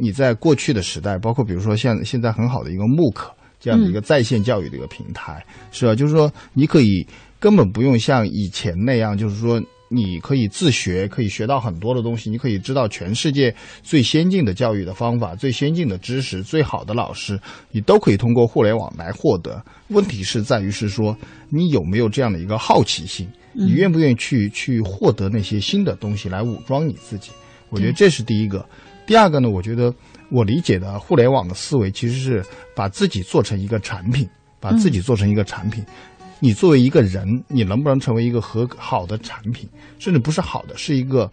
[0.00, 5.94] 你在过去的时代，包括比如说像现在很好的一个慕课这样的一个在线教育的一个平台，是吧？
[5.94, 7.06] 就是说你可以
[7.38, 9.60] 根本不用像以前那样，就是说。
[9.92, 17.36] 你可以自学，可以学到很多的东西，你可以知道全世界最先进的教育的方法、最先进的知识、最好的老师，
[17.72, 19.60] 你都可以通过互联网来获得。
[19.88, 21.16] 问题是在于是说，
[21.48, 23.26] 你有没有这样的一个好奇心？
[23.54, 27.32] 嗯你愿不愿意去去获得那些新的东西来武装你自己？
[27.68, 28.64] 我觉得这是第一个。
[29.10, 29.92] 第二个呢，我觉得
[30.28, 32.44] 我理解的互联网的思维其实是
[32.76, 34.24] 把自己做成一个产品，
[34.60, 35.84] 把自己做成一个产品。
[36.38, 39.68] 你作为一个人，你能不能成为一个合好的产品？
[39.98, 41.28] 甚至不是好的，是一个，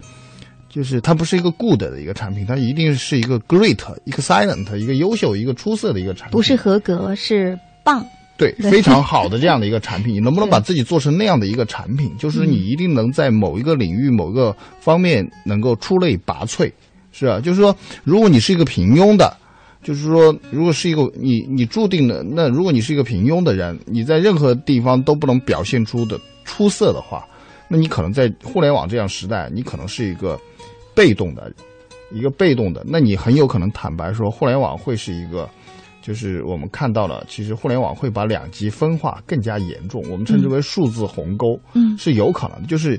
[0.67, 6.31] 就是它不是一个 good 的一个产品，它一定是一个 great、excellent、一个优秀、一个出色的一个产品。
[6.31, 8.03] 不是合格，是棒。
[8.39, 12.11] 对，对非常好的这样的一个产品，你能不能把自己做成那样的一个产品？
[12.17, 16.71] 就是你一定能在某一个领域、某个方面能够出类拔萃，
[17.11, 19.35] 是啊，就是说，如果你是一个平庸的，
[19.83, 27.25] 就是说，如果是一个你你注定的，那如果你是一个平庸的人，你在任何地方都不能表现出的出色的话，
[27.67, 30.39] 那你可能在互联网这样时代，你可能是一个
[30.93, 31.51] 被动的，
[32.11, 35.49] 一个被动的，那你很有可能坦白说，互联网会是一个。
[35.99, 42.67] 就是我们看到了，其实互联网会把两极分化更加严重，我们称之为数字鸿沟，嗯是有可能的。
[42.69, 42.97] 就是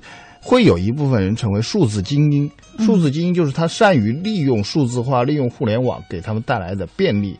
[0.49, 7.38] 会有一部分人成为数字精英，嗯数字精英就是他善于利用数字化、利用互联网给他们带来的便利，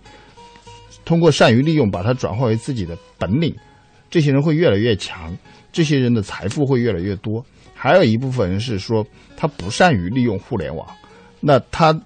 [1.06, 3.56] 通过善于利用把它转化为自己的本领，
[4.11, 5.34] 这些人会越来越强，
[5.72, 7.42] 这些人的财富会越来越多。
[7.72, 9.02] 还有一部分人是说
[9.38, 10.86] 他不善于利用互联网，
[11.40, 11.98] 那他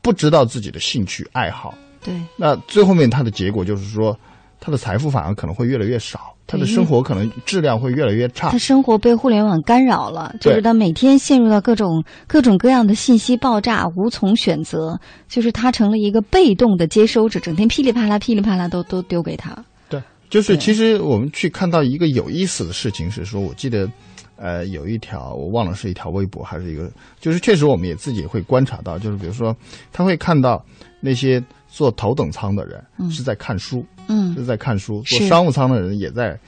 [0.00, 4.18] 不知道自己的兴趣爱好，对，那最后面他的结果就是说，
[4.60, 8.58] 他的财富反而可能会越来越少，他的生活可能质量会越来越差他。
[8.58, 19.56] 生活被互联网干扰了，就是他每天陷入到各种各种各样的信息爆炸，无从选择，就是他成了一个被动的接收者，整天噼里啪啦、噼里啪啦都都丢给他。
[19.88, 23.88] 对，就是其实我们去看到一个有意思的事情是说，我记得，
[24.36, 29.56] 呃，有一条我忘了是一条微博还是一个，就是确实我们也自己会观察到，就是比如说
[29.90, 30.62] 他会看到
[31.00, 36.38] 那些坐头等舱的人嗯是在看书，嗯是在看书，坐商务舱的人也在。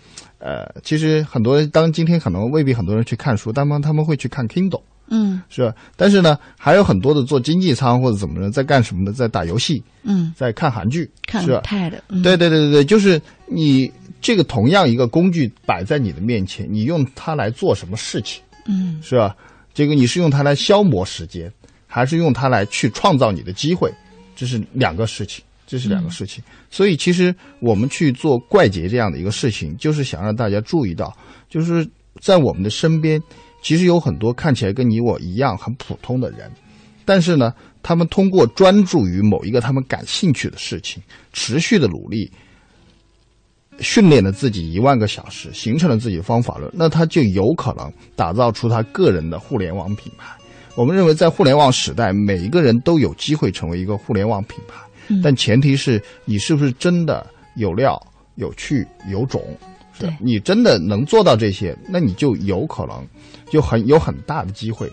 [0.44, 5.72] 呃，其实很多人当今天可能未必很多人去看书，但他们他们会去看 Kindle，嗯是吧？
[5.96, 9.12] 但是呢，还有很多的坐经济舱或者怎么着，在干什么呢？
[9.12, 13.88] 在打游戏，嗯，在看韩剧，看是吧？Pad，嗯对对对对对，就是你
[14.20, 19.36] 这个同样一个工具摆在你的面前，你用它来做什么事情，嗯是吧？
[19.72, 21.48] 这个你是用它来消磨时间，
[21.86, 23.94] 还是用它来去创造你的机会？
[24.34, 26.42] 这是两个事情，这是两个事情。
[26.70, 31.16] 所以其实我们去做怪杰这样的一个事情，就是想让大家注意到，
[31.48, 31.86] 就是
[32.20, 33.22] 在我们的身边，
[33.62, 36.50] 其实有很多看起来跟你我一样很普通的人，
[37.04, 37.52] 但是呢，
[37.82, 41.02] 他们通过专注于某一个他们感兴趣的事情，
[41.32, 42.30] 持续的努力，
[43.80, 50.34] 训练了自己一万个小时，形成了自己的方法论，那他就有可能打造出他个人的互联网品牌。
[50.74, 58.00] 我们认为，在互联网时代，每一个人都有机会成为一个互联网品牌，嗯但前提是你是不是真的有料、
[58.36, 59.42] 有趣、有种。
[60.18, 63.06] 你真的能做到这些，那你就有可能，
[63.48, 64.90] 就很有很大的机会，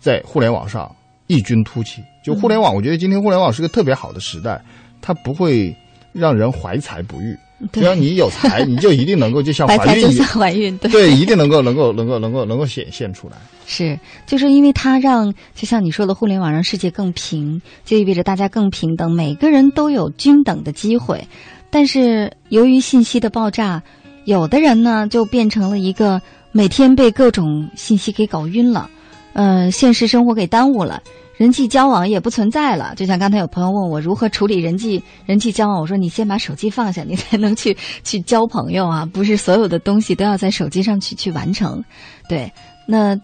[0.00, 0.90] 在互联网上
[1.28, 2.02] 异军突起。
[2.24, 4.60] 就互联网，我觉得今天互联网是个特别好的时代，
[5.00, 5.72] 它不会
[6.12, 7.36] 让人怀才不遇。
[7.70, 13.36] 只要你有才，你就一定能够就像怀才就像怀孕一样，怀孕，对对，一定能够能够能够能够能够显现出来。
[13.66, 21.26] 是，就是因为它让，就像你说的，互联网让世界更平，就意味着大家更平等，每个人都有均等的机会。
[21.70, 23.82] 但是由于信息的爆炸，
[24.24, 28.90] 有的人呢就变成了一个每天被各种信息给搞晕了，
[29.32, 31.02] 呃，现实生活给耽误了。
[31.36, 41.82] 人际交往也不存在了，就像刚才有朋友问我如何处理人际人际交往，我说你先把手机放下，你才能去 去交朋友啊，不是所有的东西都要在手机上去去完成，
[42.28, 42.52] 对，
[42.86, 43.18] 那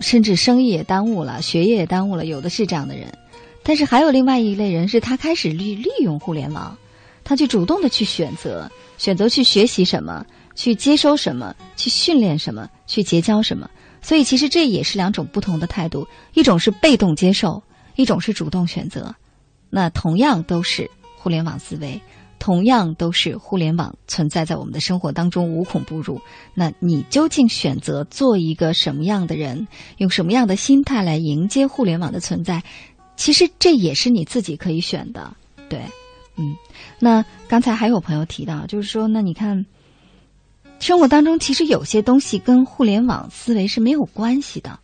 [0.00, 3.06] 甚至生意也耽误了，学业也耽误了，有的是这样的人，
[3.62, 6.76] 但是还有另外一类人是他开始利利用互联网，
[7.22, 13.70] 他去主动的去选择，选择去学习什么，去接收什么，去训练什么，去结交什么。
[14.02, 17.62] 所以其实这也是两种不同的态度，一种是被动接受，
[17.94, 19.14] 一种是主动选择。
[19.70, 22.00] 那同样都是互联网思维，
[22.38, 26.20] 同样都是互联网存在在我们的生活当中无孔不入。
[26.52, 29.66] 那你究竟选择做一个什么样的人，
[29.98, 32.62] 用什么样的心态来迎接互联网的存在？
[33.16, 35.32] 其实这也是你自己可以选的。
[35.68, 35.80] 对，
[36.36, 36.56] 嗯。
[36.98, 39.64] 那刚才还有朋友提到，就是说，那你看。
[40.82, 44.80] 生活当中其实有些东西跟互联网思维是没有关系的，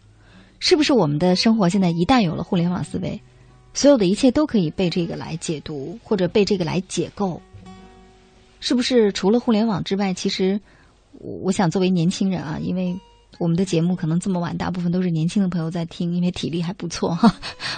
[0.60, 0.92] 是不是？
[0.92, 3.20] 我们的生活现在一旦有了互联网思维，
[3.74, 7.42] 所有的一切都可以被这个来解读，或者被这个来解构。
[8.60, 9.10] 是不是？
[9.10, 10.60] 除了互联网之外，其实
[11.18, 12.96] 我想作为年轻人啊，因为
[13.40, 17.34] 我们的节目可能这么晚，大部分都是年轻的朋友在听，因为体力还不错哈。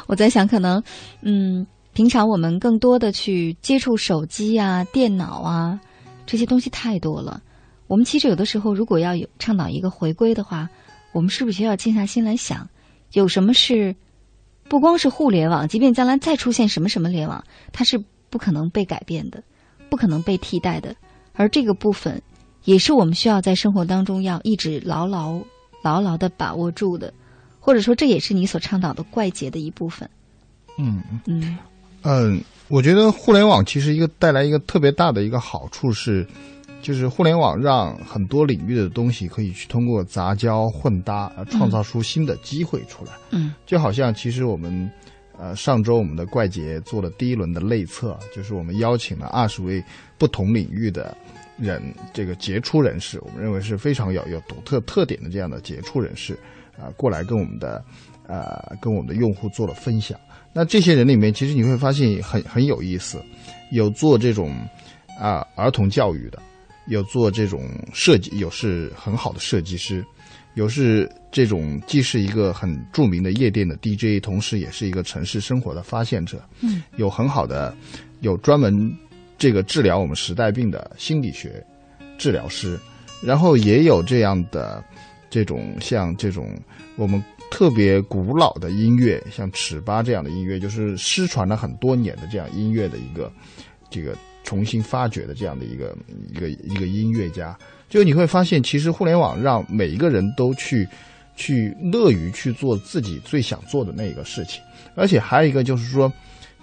[0.07, 0.83] 我在想，可能
[1.23, 5.81] 嗯，平常我们更多的去接触手机啊、电脑啊
[6.27, 7.43] 这些东西太多了。
[7.91, 10.69] 我们其实有的时候，如果要有倡导一个回归的话，
[11.11, 12.69] 我们是不是需要静下心来想，
[13.15, 13.97] 有什么是
[14.69, 19.43] 不光是互联网，即便将来再出现什么什么联网，它是不可能被改变的，
[19.89, 20.95] 不可能被替代的。
[21.33, 22.23] 而这个部分，
[22.63, 25.41] 也是我们需要在生活当中要一直牢牢、
[25.83, 27.13] 牢牢的把握住的，
[27.59, 30.09] 或者说，这也是你所倡导的怪杰的一部分。
[30.79, 31.59] 嗯嗯
[32.03, 36.25] 嗯，我觉得互联网其实一个带来一个特别大的一个好处是。
[36.83, 43.13] 就是互联网让很多领域的东西可以去通过杂交混搭，创造出新的机会出来。
[43.31, 44.91] 嗯，就好像其实我们，
[45.39, 49.83] 呃，上周我们的怪杰做了第一轮的内测，就是我们邀请了二十位
[50.19, 51.17] 不同领域的
[51.59, 56.33] 人，这个杰出人士，我们认为是非常有有独特特点的这样的杰出人士，
[56.79, 57.85] 啊，过来跟我们的，
[58.27, 60.19] 呃，跟我们的用户做了分享。
[60.53, 63.23] 那这些人里面，其实你会发现很很有意思，
[63.71, 64.57] 有做这种
[65.19, 66.41] 啊儿童教育的。
[66.91, 70.05] 有做这种设计，有是很好的设计师，
[70.55, 76.43] 有是这种既是一个很著名的夜店的 DJ，同时也是一个城市生活的发现者。
[76.61, 77.73] 嗯，有很好的，
[78.23, 78.93] 有专门
[79.39, 81.65] 这个治疗我们时代病的心理学
[82.19, 82.77] 治疗师，
[83.23, 84.83] 然后也有这样的
[85.31, 86.61] 这种像这种
[86.97, 87.23] 我们
[87.53, 93.33] 特别古老的音乐，像尺八这样的音乐，就是失传了很多年的这样音乐的一个
[93.89, 94.17] 这个。
[94.51, 95.97] 重新发掘的这样的一个
[96.29, 97.57] 一个一个音乐家，
[97.89, 100.85] 就你会发现，其实互联网让每一个人都去
[101.37, 104.61] 去乐于去做自己最想做的那个事情，
[104.97, 106.13] 而且还有一个就是说，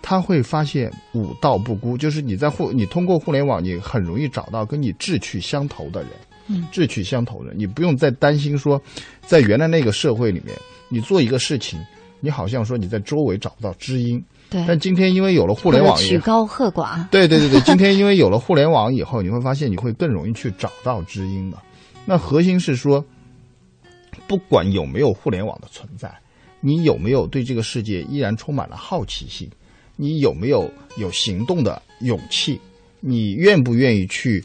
[0.02, 6.10] 他会发现五道不孤，就是你在互你通过互联网，你很容易找到跟你志趣相投的人，
[6.48, 8.82] 嗯，志趣相投的人，你不用再担心说，
[9.22, 10.54] 在原来那个社会里面，
[10.90, 11.80] 你做一个事情，
[12.20, 14.22] 你好像说你在周围找不到知音。
[14.50, 17.06] 对，但今天因为有了互联网，曲高和寡。
[17.10, 21.58] 对对对对，今天因为有了互联网以后，你会发现你会更容易去找到知音的。
[22.06, 23.04] 那核心是说，
[24.26, 26.10] 不管有没有互联网的存在，
[26.62, 29.50] 你有没有对这个世界依然充满了好奇心？
[29.98, 32.58] 你有没有有行动的勇气？
[33.02, 34.42] 你愿不愿意去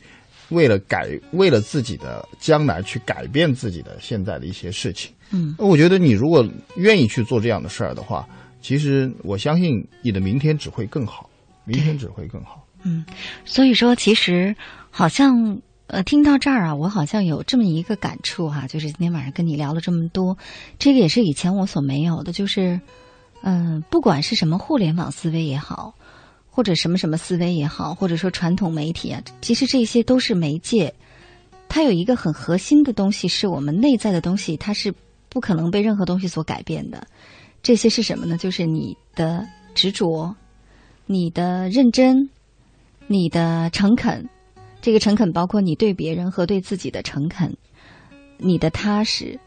[0.49, 5.13] 为了改，为了自己的将来去改变自己的现在的一些事情？
[5.31, 6.45] 嗯，我觉得你如果
[6.75, 8.29] 愿意去做这样的事儿的话。
[8.63, 11.29] 其实我相信你的明天只会更好，
[11.65, 12.67] 明天只会更好。
[12.85, 13.05] 嗯，
[13.45, 14.57] 所以说，其实
[14.91, 20.39] 好像呃，听到这儿啊，我好像有这么一个感触哈，就是今天晚上跟你聊了这么多，
[20.79, 22.81] 这个也是以前我所没有的，就是
[23.43, 25.95] 嗯，不管是什么互联网思维也好，
[26.51, 30.95] 或者什么什么思维也好，或者说传统媒体啊，其实这些都是媒介，
[31.69, 34.95] 它有一个很核心的东西，是我们内在的东西，它是
[35.29, 37.07] 不可能被任何东西所改变的。
[37.63, 38.37] 这些是什么呢？
[38.37, 40.35] 就是你的执着，
[41.07, 42.29] 你的认真，
[43.07, 44.29] 你的诚恳。
[44.81, 47.57] 这个诚恳包括你对别人和对自己的诚恳，
[48.37, 49.39] 你的踏实，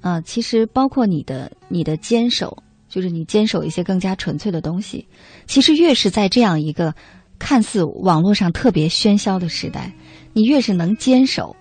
[0.00, 2.56] 啊，其实包括你的你的坚守，
[2.88, 5.04] 就是你坚守一些更加纯粹的东西。
[5.46, 6.94] 其实越是在这样一个
[7.36, 9.92] 看似网络上特别喧嚣的时代，
[10.32, 11.56] 你越是能坚守、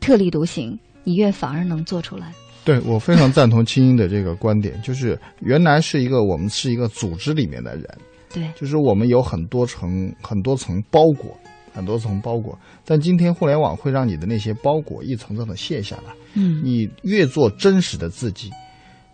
[0.00, 2.32] 特立独行，你越反而能做出来。
[2.64, 7.84] 对我非常赞同青音的这个观点，就是原来是一个我们是一个组织里面的人，
[8.32, 11.36] 对，就是我们有很多层很多层包裹，
[11.72, 18.50] 很多层包裹，但今天互联网会让你的那些包裹一层层的卸下来，嗯，你越做真实的自己，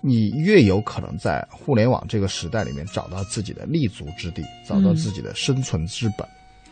[0.01, 6.26] 你越有可能在互联网这个时代里面找到自己的立足之地，找到自己的生存之本。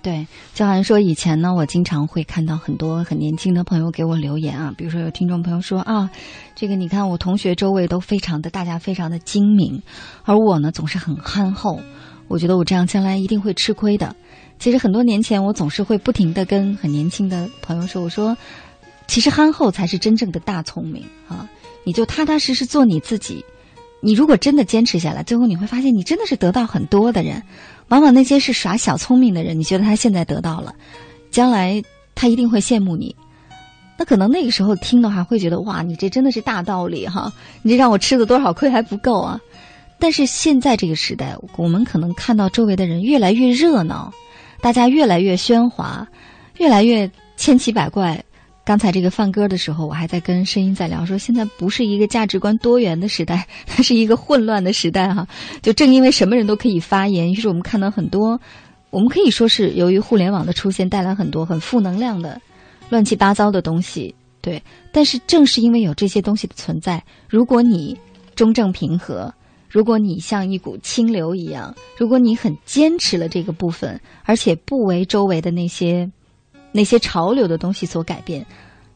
[0.04, 6.10] 对，就好像说以前呢，我经常会看到很多很年轻的朋友给我留言啊，比如说有听众朋友说啊，
[6.54, 9.80] 这个你看我同学周围都非常的，大家非常的精明，
[10.24, 11.80] 而我呢总是很憨厚，
[12.28, 14.14] 我觉得我这样将来一定会吃亏的。
[14.58, 18.36] 其实很多年前，我总是会不停的跟很年轻的朋友说，我说，
[19.06, 21.48] 其实憨厚才是真正的大聪明啊，
[21.82, 23.42] 你就踏踏实实做你自己。
[24.02, 27.42] 你如果真的坚持下来，最后你会发现，你真的是得到很多的人。
[27.88, 30.74] 往往那些是耍小聪明的人，你觉得他现在得到了，
[31.30, 31.82] 将来
[32.14, 33.14] 他一定会羡慕你。
[33.96, 37.32] 那可能那个时候听的话，会觉得哇，你这真的是大道理哈！
[37.62, 39.40] 你这让我吃了多少亏还不够啊！
[40.00, 44.12] 但是现在这个时代，我们可能看到周围的人越来越热闹，
[44.60, 46.08] 大家越来越喧哗，
[46.58, 48.22] 越来越千奇百怪。
[48.64, 55.28] 刚才这个放歌的时候，我还在跟声音在聊，说现在不是一个价值观多元的时代， 它是一个混乱的时代哈。
[55.60, 58.40] 就正因为什么人都可以发言，于是我们看到很多，
[58.88, 62.40] 我们可以说是由于互联网的出现带来很多很负能量的、
[62.88, 64.14] 乱七八糟的东西。
[64.40, 67.94] 对，但是正是因为有这些东西的存在，如果你
[68.34, 69.30] 中正平和，
[69.68, 76.10] 如果你像一股清流一样，如果你很坚持了这个部分，而且不为周围的那些。
[76.76, 78.44] 那些潮流的东西所改变，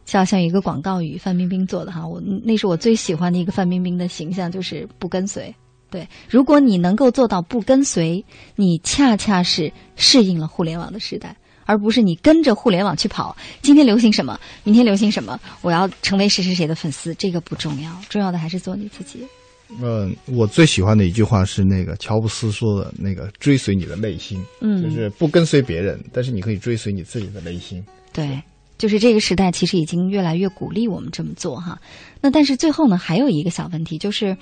[0.05, 5.55] 就好像一个广告语，范冰冰做的哈，我那是我最喜欢的一个范冰冰的形象，就是不跟随。
[5.89, 8.25] 对，如果你能够做到不跟随，
[8.57, 13.37] 你恰恰是适应了互联网的时代，而不是你跟着互联网去跑。
[13.63, 19.25] 今天流行什么，明天流行什么，我要成为谁谁谁的粉丝，这个不重要，重要的还是做你自己。
[19.83, 27.85] 嗯，我最喜欢的一句话是那个乔布斯说的那个“追随你的内心”，嗯，就是不跟随别人，但是你可以追随你自己的内心。
[28.13, 28.43] 对，
[28.79, 31.79] 就是这个时代其实已经越来越鼓励我们这么做哈。
[32.23, 34.35] 那但是最后呢，还有一个小问题就是，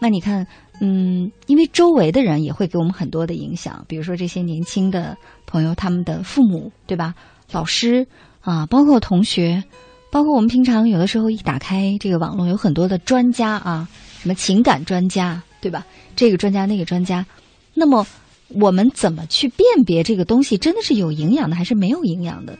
[0.00, 0.46] 那你看，
[0.80, 5.14] 嗯，因为周围的人也会给我们很多的影响，比如说这些年轻的
[5.46, 7.14] 朋友，他们的父母，对吧？
[7.52, 8.06] 老师
[8.40, 9.62] 啊，包括同学，
[10.10, 13.86] 包括我们平常有的时候一打开这个网络，有很多的专家啊。
[14.24, 15.84] 什么情感专家，对吧？
[16.16, 17.26] 这个专家那个专家，
[17.74, 18.06] 那么
[18.48, 22.56] 我们怎么去辨别这个东西真的是有营养的还是没有营养的？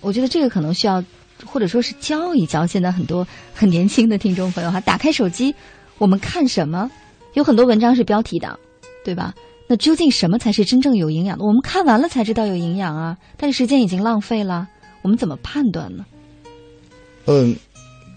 [0.00, 1.04] 我觉得这个可能需要，
[1.46, 3.24] 或者说是教一教现在很多
[3.54, 4.80] 很年轻的听众朋友哈。
[4.80, 5.54] 打开手机，
[5.98, 6.90] 我们看什么？
[7.34, 8.58] 有很多文章是标题党，
[9.04, 9.32] 对吧？
[9.68, 11.44] 那究竟什么才是真正有营养的？
[11.44, 14.66] 我们看完了才知道有营养啊，但是时间已经浪费了，
[15.02, 16.04] 我们怎么判断呢？
[17.26, 17.54] 嗯。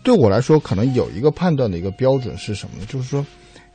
[0.07, 2.85] 对我来说，可能有一个判断的一个标准是什么呢？
[2.87, 3.25] 就是说，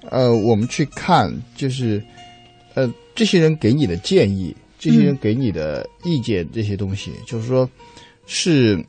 [0.09, 2.03] 呃，我们去看，就是，
[2.73, 7.69] 呃，这些人给你的建议，这些人给你的意见，这些东西，就是说，
[8.25, 8.83] 是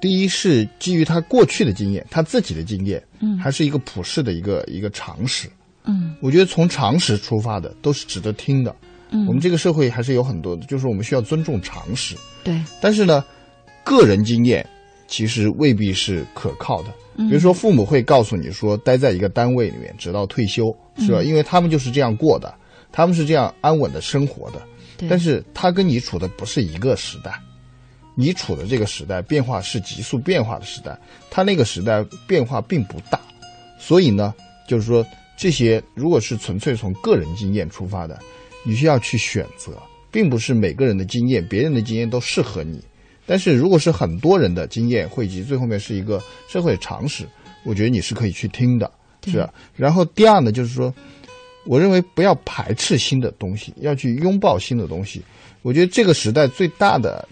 [0.00, 5.50] 第一是基于他过去的经验，他自己的经验，嗯，还是一个普世的一个一个常识，
[5.86, 8.72] 嗯，我觉得从常识出发的都是值得听的，
[9.10, 12.14] 嗯，我们这个社会还是有很多的，就是我们需要尊重常识，
[12.44, 13.24] 对，但是呢，
[13.82, 14.64] 个人经验。
[15.10, 16.88] 其实未必是可靠的。
[17.16, 21.22] 比如说，父母会告诉你说，待在一个单位里面直到退休，是吧？
[21.22, 22.54] 因为他们就是这样过的，
[22.90, 24.62] 他们是这样安稳的生活的。
[25.08, 27.38] 但是他跟你处的不是一个时代，
[28.14, 30.96] 你处的这个时代变化是急速变化的时代，
[31.30, 33.20] 他那个时代变化并不大。
[33.78, 34.32] 所以呢，
[34.68, 35.04] 就是说，
[35.36, 38.18] 这些如果是纯粹从个人经验出发的，
[38.64, 39.72] 你需要去选择，
[40.10, 42.80] 并不是每个人的经验、别人的经验都适合你。
[43.30, 47.24] 但是，如果是很多人的经验汇集，最后面是一个社会常识，
[47.62, 48.90] 我觉得你是可以去听的，
[49.24, 49.54] 是吧？
[49.76, 50.92] 然后第二呢，就是说，
[51.64, 55.22] 我认为不要排斥新的东西，要去拥抱新的东西。
[55.62, 57.24] 我觉得这个时代最大的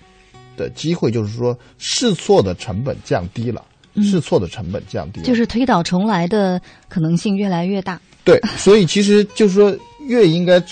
[0.57, 3.64] 的机会就是说，试错的成本降低了，
[3.96, 8.01] 试错的成本降低，了，就是推倒重来的可能性越来越大。
[8.22, 9.76] 对， 所以其实就是说，
[10.07, 10.62] 越应该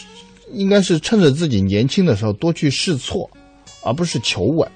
[0.52, 3.28] 应该是趁着自己年轻的时候多去试错，
[3.82, 4.70] 而不是求稳。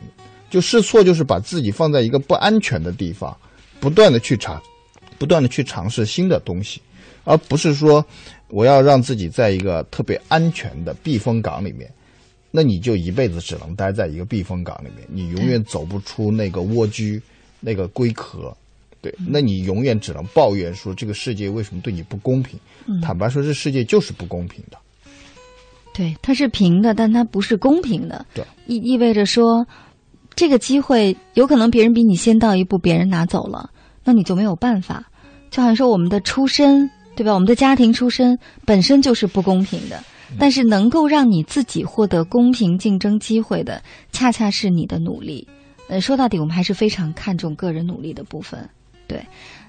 [0.50, 3.34] 就试错，就是把自己放在一个不安全的地方，
[3.78, 4.60] 不断的去尝，
[5.18, 6.82] 不断的去尝试新的东西，
[7.24, 8.04] 而不是说
[8.48, 11.88] 我要让自己在一个特别安全的避风港里面，
[12.50, 17.22] 那你就一辈子只能待在一个避风港里面，你永远走不出那个蜗居，
[17.60, 18.54] 那个龟壳，
[19.00, 22.58] 对，那你永远只能抱怨说这个世界为什么对你不公平。
[23.00, 24.76] 坦白说，这世界就是不公平的。
[25.92, 28.26] 对，它是平的，但它不是公平的。
[28.34, 29.64] 对，意意味着说，
[30.34, 33.70] 这个机会有可能别人比你先到一步，别人拿走了，
[34.04, 35.04] 那你就没有办法。
[35.50, 37.34] 就好像说我们的出身，对吧？
[37.34, 40.02] 我们的家庭出身本身就是不公平的，
[40.38, 45.46] 但是能够让你自己获得公平竞争机会的，恰恰是你的努力。
[45.88, 48.68] 呃，说到底，我们还是非常看重个人努力的部分。
[49.06, 49.20] 对，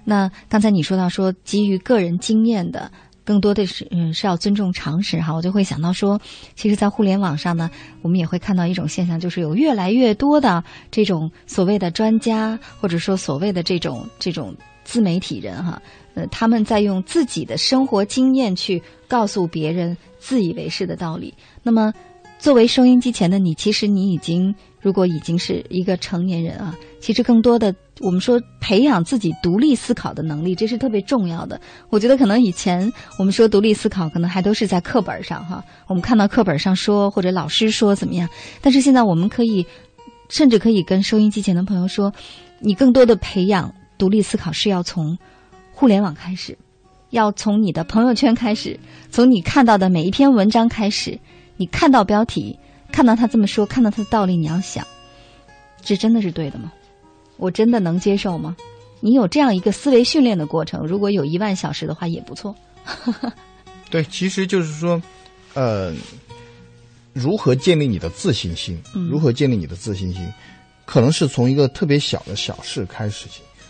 [0.03, 2.91] 那刚才你说到说基于个人经验的。
[3.24, 6.19] 更多的是嗯是要尊重常识哈，我就会想到说，
[6.55, 7.69] 其实，在互联网上呢，
[8.01, 15.82] 我们也会看到一种现象，就是有越来越多的这种所谓的专家，或者说所谓的这种这种自媒体人哈，
[16.15, 21.34] 呃，他们在用自己的生活经验去告诉别人自以为是的道理。
[21.63, 21.93] 那么，
[22.39, 24.53] 作为收音机前的你，其实你已经。
[24.84, 31.59] 如果已经是一个成年人啊，其实更多的我们说培养自己独立思考的能力，这是特别重要的。
[31.89, 38.27] 我觉得可能以前我们说独立思考，可能还都是在课本上哈，我们看到课本上说或者老师说怎么样。
[38.61, 39.65] 但是现在我们可以，
[40.29, 42.11] 甚至可以跟收音机前的朋友说，
[42.59, 45.17] 你更多的培养独立思考是要从
[45.71, 46.57] 互联网开始，
[47.09, 48.79] 要从你的朋友圈开始，
[49.09, 51.19] 从你看到的每一篇文章开始，
[51.57, 52.57] 你看到标题。
[52.91, 54.85] 看到他这么说，看到他的道理，你要想，
[55.81, 56.69] 这真的是对的吗？
[57.41, 58.55] 我真的能接受吗？
[58.99, 62.55] 你有这样一个思维训练的过程，如果有一万小时的话也不错。
[63.89, 65.01] 对，其实就是说，
[65.55, 65.91] 呃，
[67.13, 68.79] 如何建立你的自信心？
[69.09, 70.31] 如何建立你的自信心？
[70.85, 73.25] 可能是从一个特别小的小事开始，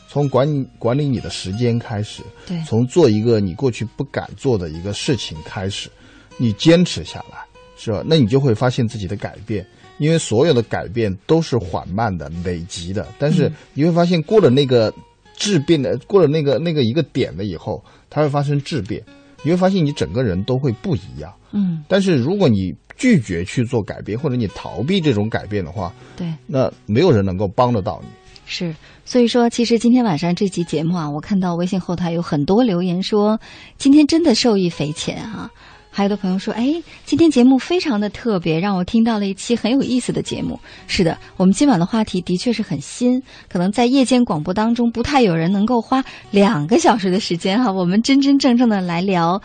[0.09, 5.89] 从管理管理你的时间开始，对，从做一个你过去不敢做的一个事情开始，
[6.35, 7.37] 你坚持下来。
[7.77, 8.03] 是吧？
[8.05, 9.65] 那你就会发现自己的改变，
[9.97, 13.07] 因为所有的改变都是缓慢的、累积的。
[13.19, 14.93] 但是你会发现，过了那个
[15.35, 19.03] 质变的，过了那个那个一个点了以后，它会发生质变。
[19.43, 21.33] 你会发现你整个人都会不一样。
[21.51, 21.83] 嗯。
[21.87, 28.09] 但是如果你拒绝去做改变，或者你逃避这种改变的话，对，那没有人能够帮得到你。
[28.45, 28.75] 是，
[29.05, 33.39] 所以说，其实今天晚上这期节目啊，我看到微信后台有很多留言说，
[33.77, 35.49] 今天真的受益匪浅啊。
[35.93, 49.41] 还有的朋友说：“哎，今天节目非常的特别，让我听到了一期很有意思的节目。”是的，我们今晚的话题的确是很新，可能在夜间广播当中不太有人能够花两个小时的时间哈，我们真真正正的来聊，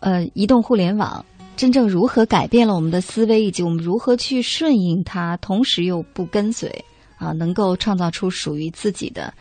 [0.00, 1.24] 呃，移动互联网
[1.56, 6.84] 真正如何改变了我们的思维，以及我们如何去顺应它，同时又不跟随
[7.16, 9.32] 啊，能够创造出属于自己的。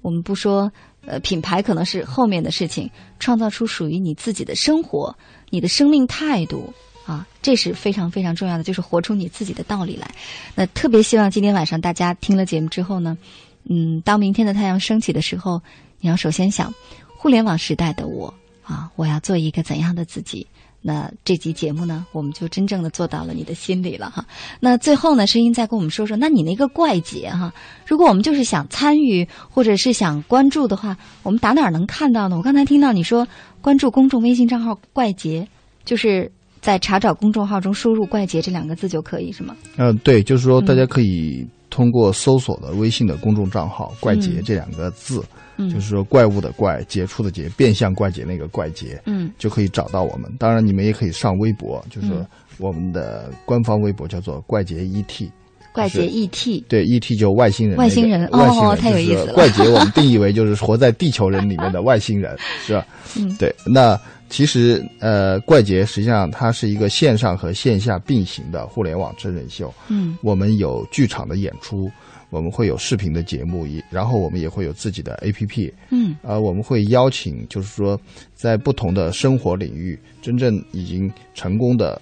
[0.00, 0.72] 我们不说，
[1.04, 5.14] 呃，品牌可能是后面的事情，创造出属于你自己的生活。
[5.50, 6.72] 你的生命态度
[7.06, 10.10] 啊，这是非常非常重要的，就是活出你自己的道理来。
[10.54, 13.16] 那特别希望今天晚上大家听了节目之后呢，
[13.64, 15.62] 嗯，当明天的太阳升起的时候，
[16.00, 16.74] 你要首先想，
[17.16, 20.46] 互联网时代的我啊，我要做一个怎样的自己？
[20.80, 24.24] 那这集节目呢，我们就真正的做到了你的心里了哈。
[24.60, 27.52] 那最后呢，声音再跟我们说说，那你那个怪杰哈，
[27.86, 32.36] 如果我们就是想参与或者是想关注的话，我们打哪儿能看到呢？
[32.36, 33.26] 我刚才听到你说。
[33.60, 35.46] 关注公众微信账号“怪杰”，
[35.84, 39.56] 就是在查找公众号中输入“怪杰”这两个字就可以，是吗？
[39.76, 45.22] 嗯，对，就是说大家可以通过搜索的微信的公众账号“怪杰”这两个字，
[45.58, 50.32] 就是说怪物的怪，杰出的杰，变相怪杰那个怪杰，嗯，就可以找到我们。
[50.38, 52.26] 当然，你们也可以上微博，就是
[52.58, 55.30] 我们的官方微博叫做“怪杰 ET”。
[55.72, 59.32] 怪杰 ET 对 ET 就外星人，外星人哦，太有意思了。
[59.32, 62.86] 怪杰我们定义为就是活在地球人里面的外星人， 是吧？
[63.16, 63.54] 嗯，对。
[63.64, 63.98] 那
[64.28, 69.72] 其实呃，怪杰实际上它是一个线上和线下并行的互联网真人秀。
[69.88, 71.90] 嗯，我们有剧场的演出，
[72.30, 75.72] 我们会有视频的节目，也然后我们也会有自己的 APP。
[75.90, 77.98] 嗯，呃，我们会邀请就是说
[78.34, 82.00] 在不同的生活领域真正已经成功的。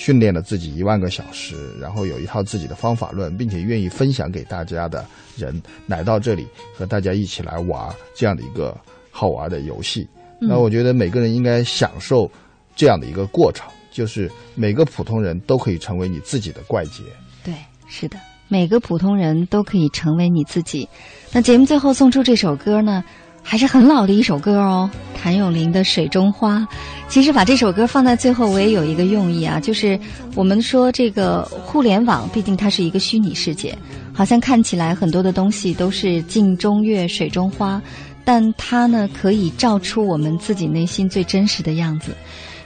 [0.00, 5.04] 训练了自己一万个小时，然后有一套自己的方法论，并且愿意分享给大家的
[5.36, 8.74] 人，来到这里和大家一起来玩这样的一个
[9.10, 10.08] 好玩的游戏。
[10.40, 12.26] 那我觉得每个人应该享受
[12.74, 17.02] 这样的一个过程，就是每个普通人都可以成为你自己的怪杰。
[17.44, 17.52] 对，
[17.86, 18.16] 是的，
[18.48, 20.88] 每个普通人都可以成为你自己。
[21.30, 23.04] 那节目最后送出这首歌呢？
[23.42, 24.88] 还是很老的一首歌哦，
[25.20, 26.58] 谭咏麟的《水中花》。
[27.08, 29.98] 其实把这首歌放在最后，我也有一个用意啊，就是
[30.36, 33.76] 我们说这个互联网，毕竟它是一个虚拟世界，
[34.12, 37.82] 好像看起来很多的东西都是镜中月、水中花，
[38.24, 42.12] 但它呢可以照出我们自己内心最真实的样子。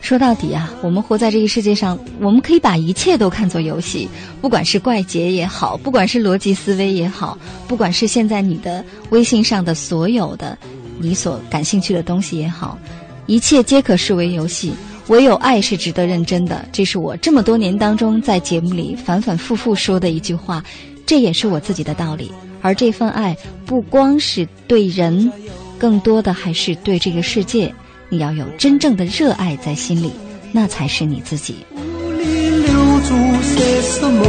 [0.05, 4.07] 说到底啊，我们活在这个世界上，我们可以把一切都看作游戏，
[4.43, 10.59] 不管是怪杰也好，不管是逻辑思维也好，不管是现在你的微信上的所有的
[10.99, 12.79] 你所感兴趣的东西也好，
[13.25, 14.75] 一切皆可视为游戏。
[15.09, 20.63] 唯有爱是值得认真的，这是我这么多年当中在节目里反反复复说的一句话，
[21.07, 22.31] 这也是我自己的道理。
[22.61, 23.35] 而这份爱
[23.65, 25.33] 不光是对人，
[25.79, 27.75] 更多的还是对这个世界。
[28.09, 30.13] 你要有真正的热爱在心里，
[30.53, 31.65] 那才是你自己。
[31.75, 34.23] 留住些什么？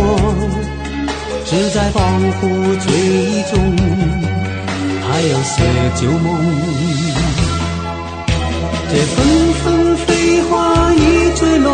[1.46, 2.00] 只在恍
[2.42, 2.42] 惚
[2.80, 2.88] 追
[3.52, 3.54] 踪，
[5.08, 5.62] 还有些
[6.02, 6.26] 旧梦。
[8.90, 9.16] 这纷
[9.54, 10.98] 纷飞花已
[11.36, 11.70] 坠落，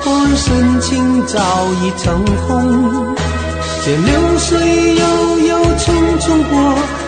[0.00, 1.38] 换深情早
[1.82, 3.14] 已成空。
[3.84, 6.52] 这流水悠悠匆匆过，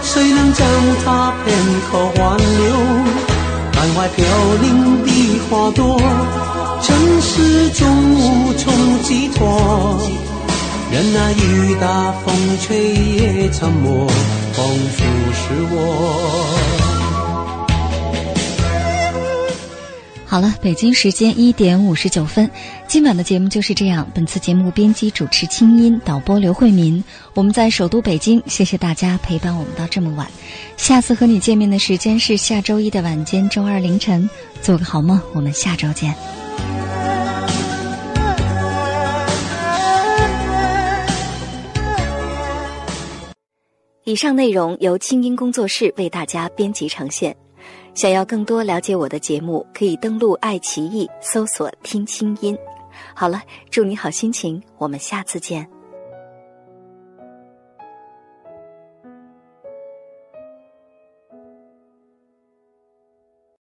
[0.02, 0.64] 谁能将
[1.04, 1.46] 它片
[1.90, 3.35] 刻挽留？
[3.86, 4.24] 岸外飘
[4.62, 5.96] 零的花朵，
[6.82, 8.74] 城市中无从
[9.04, 10.00] 寄托。
[10.90, 14.08] 任那雨打风吹也沉默，
[14.54, 15.76] 仿佛是我。
[20.26, 22.50] 好了，北京时间一点五十九分，
[22.96, 24.10] 今晚的节目就是这样。
[24.14, 27.04] 本次节目编辑主持清音，导播刘慧民。
[27.34, 30.26] 我们在首都北京，谢谢大家陪伴我们到这么晚。
[30.78, 34.26] 下次和你见面的时间是下周一的晚间，周二凌晨。
[34.62, 36.14] 做个好梦，我们下周见。
[44.04, 47.36] 以上内容由清音工作室为大家编辑呈现。
[47.92, 52.56] 想要更多了解我的节目，可以登录爱奇艺搜索“听清音”。
[53.14, 55.75] 好了，祝你好心情，我们下次见。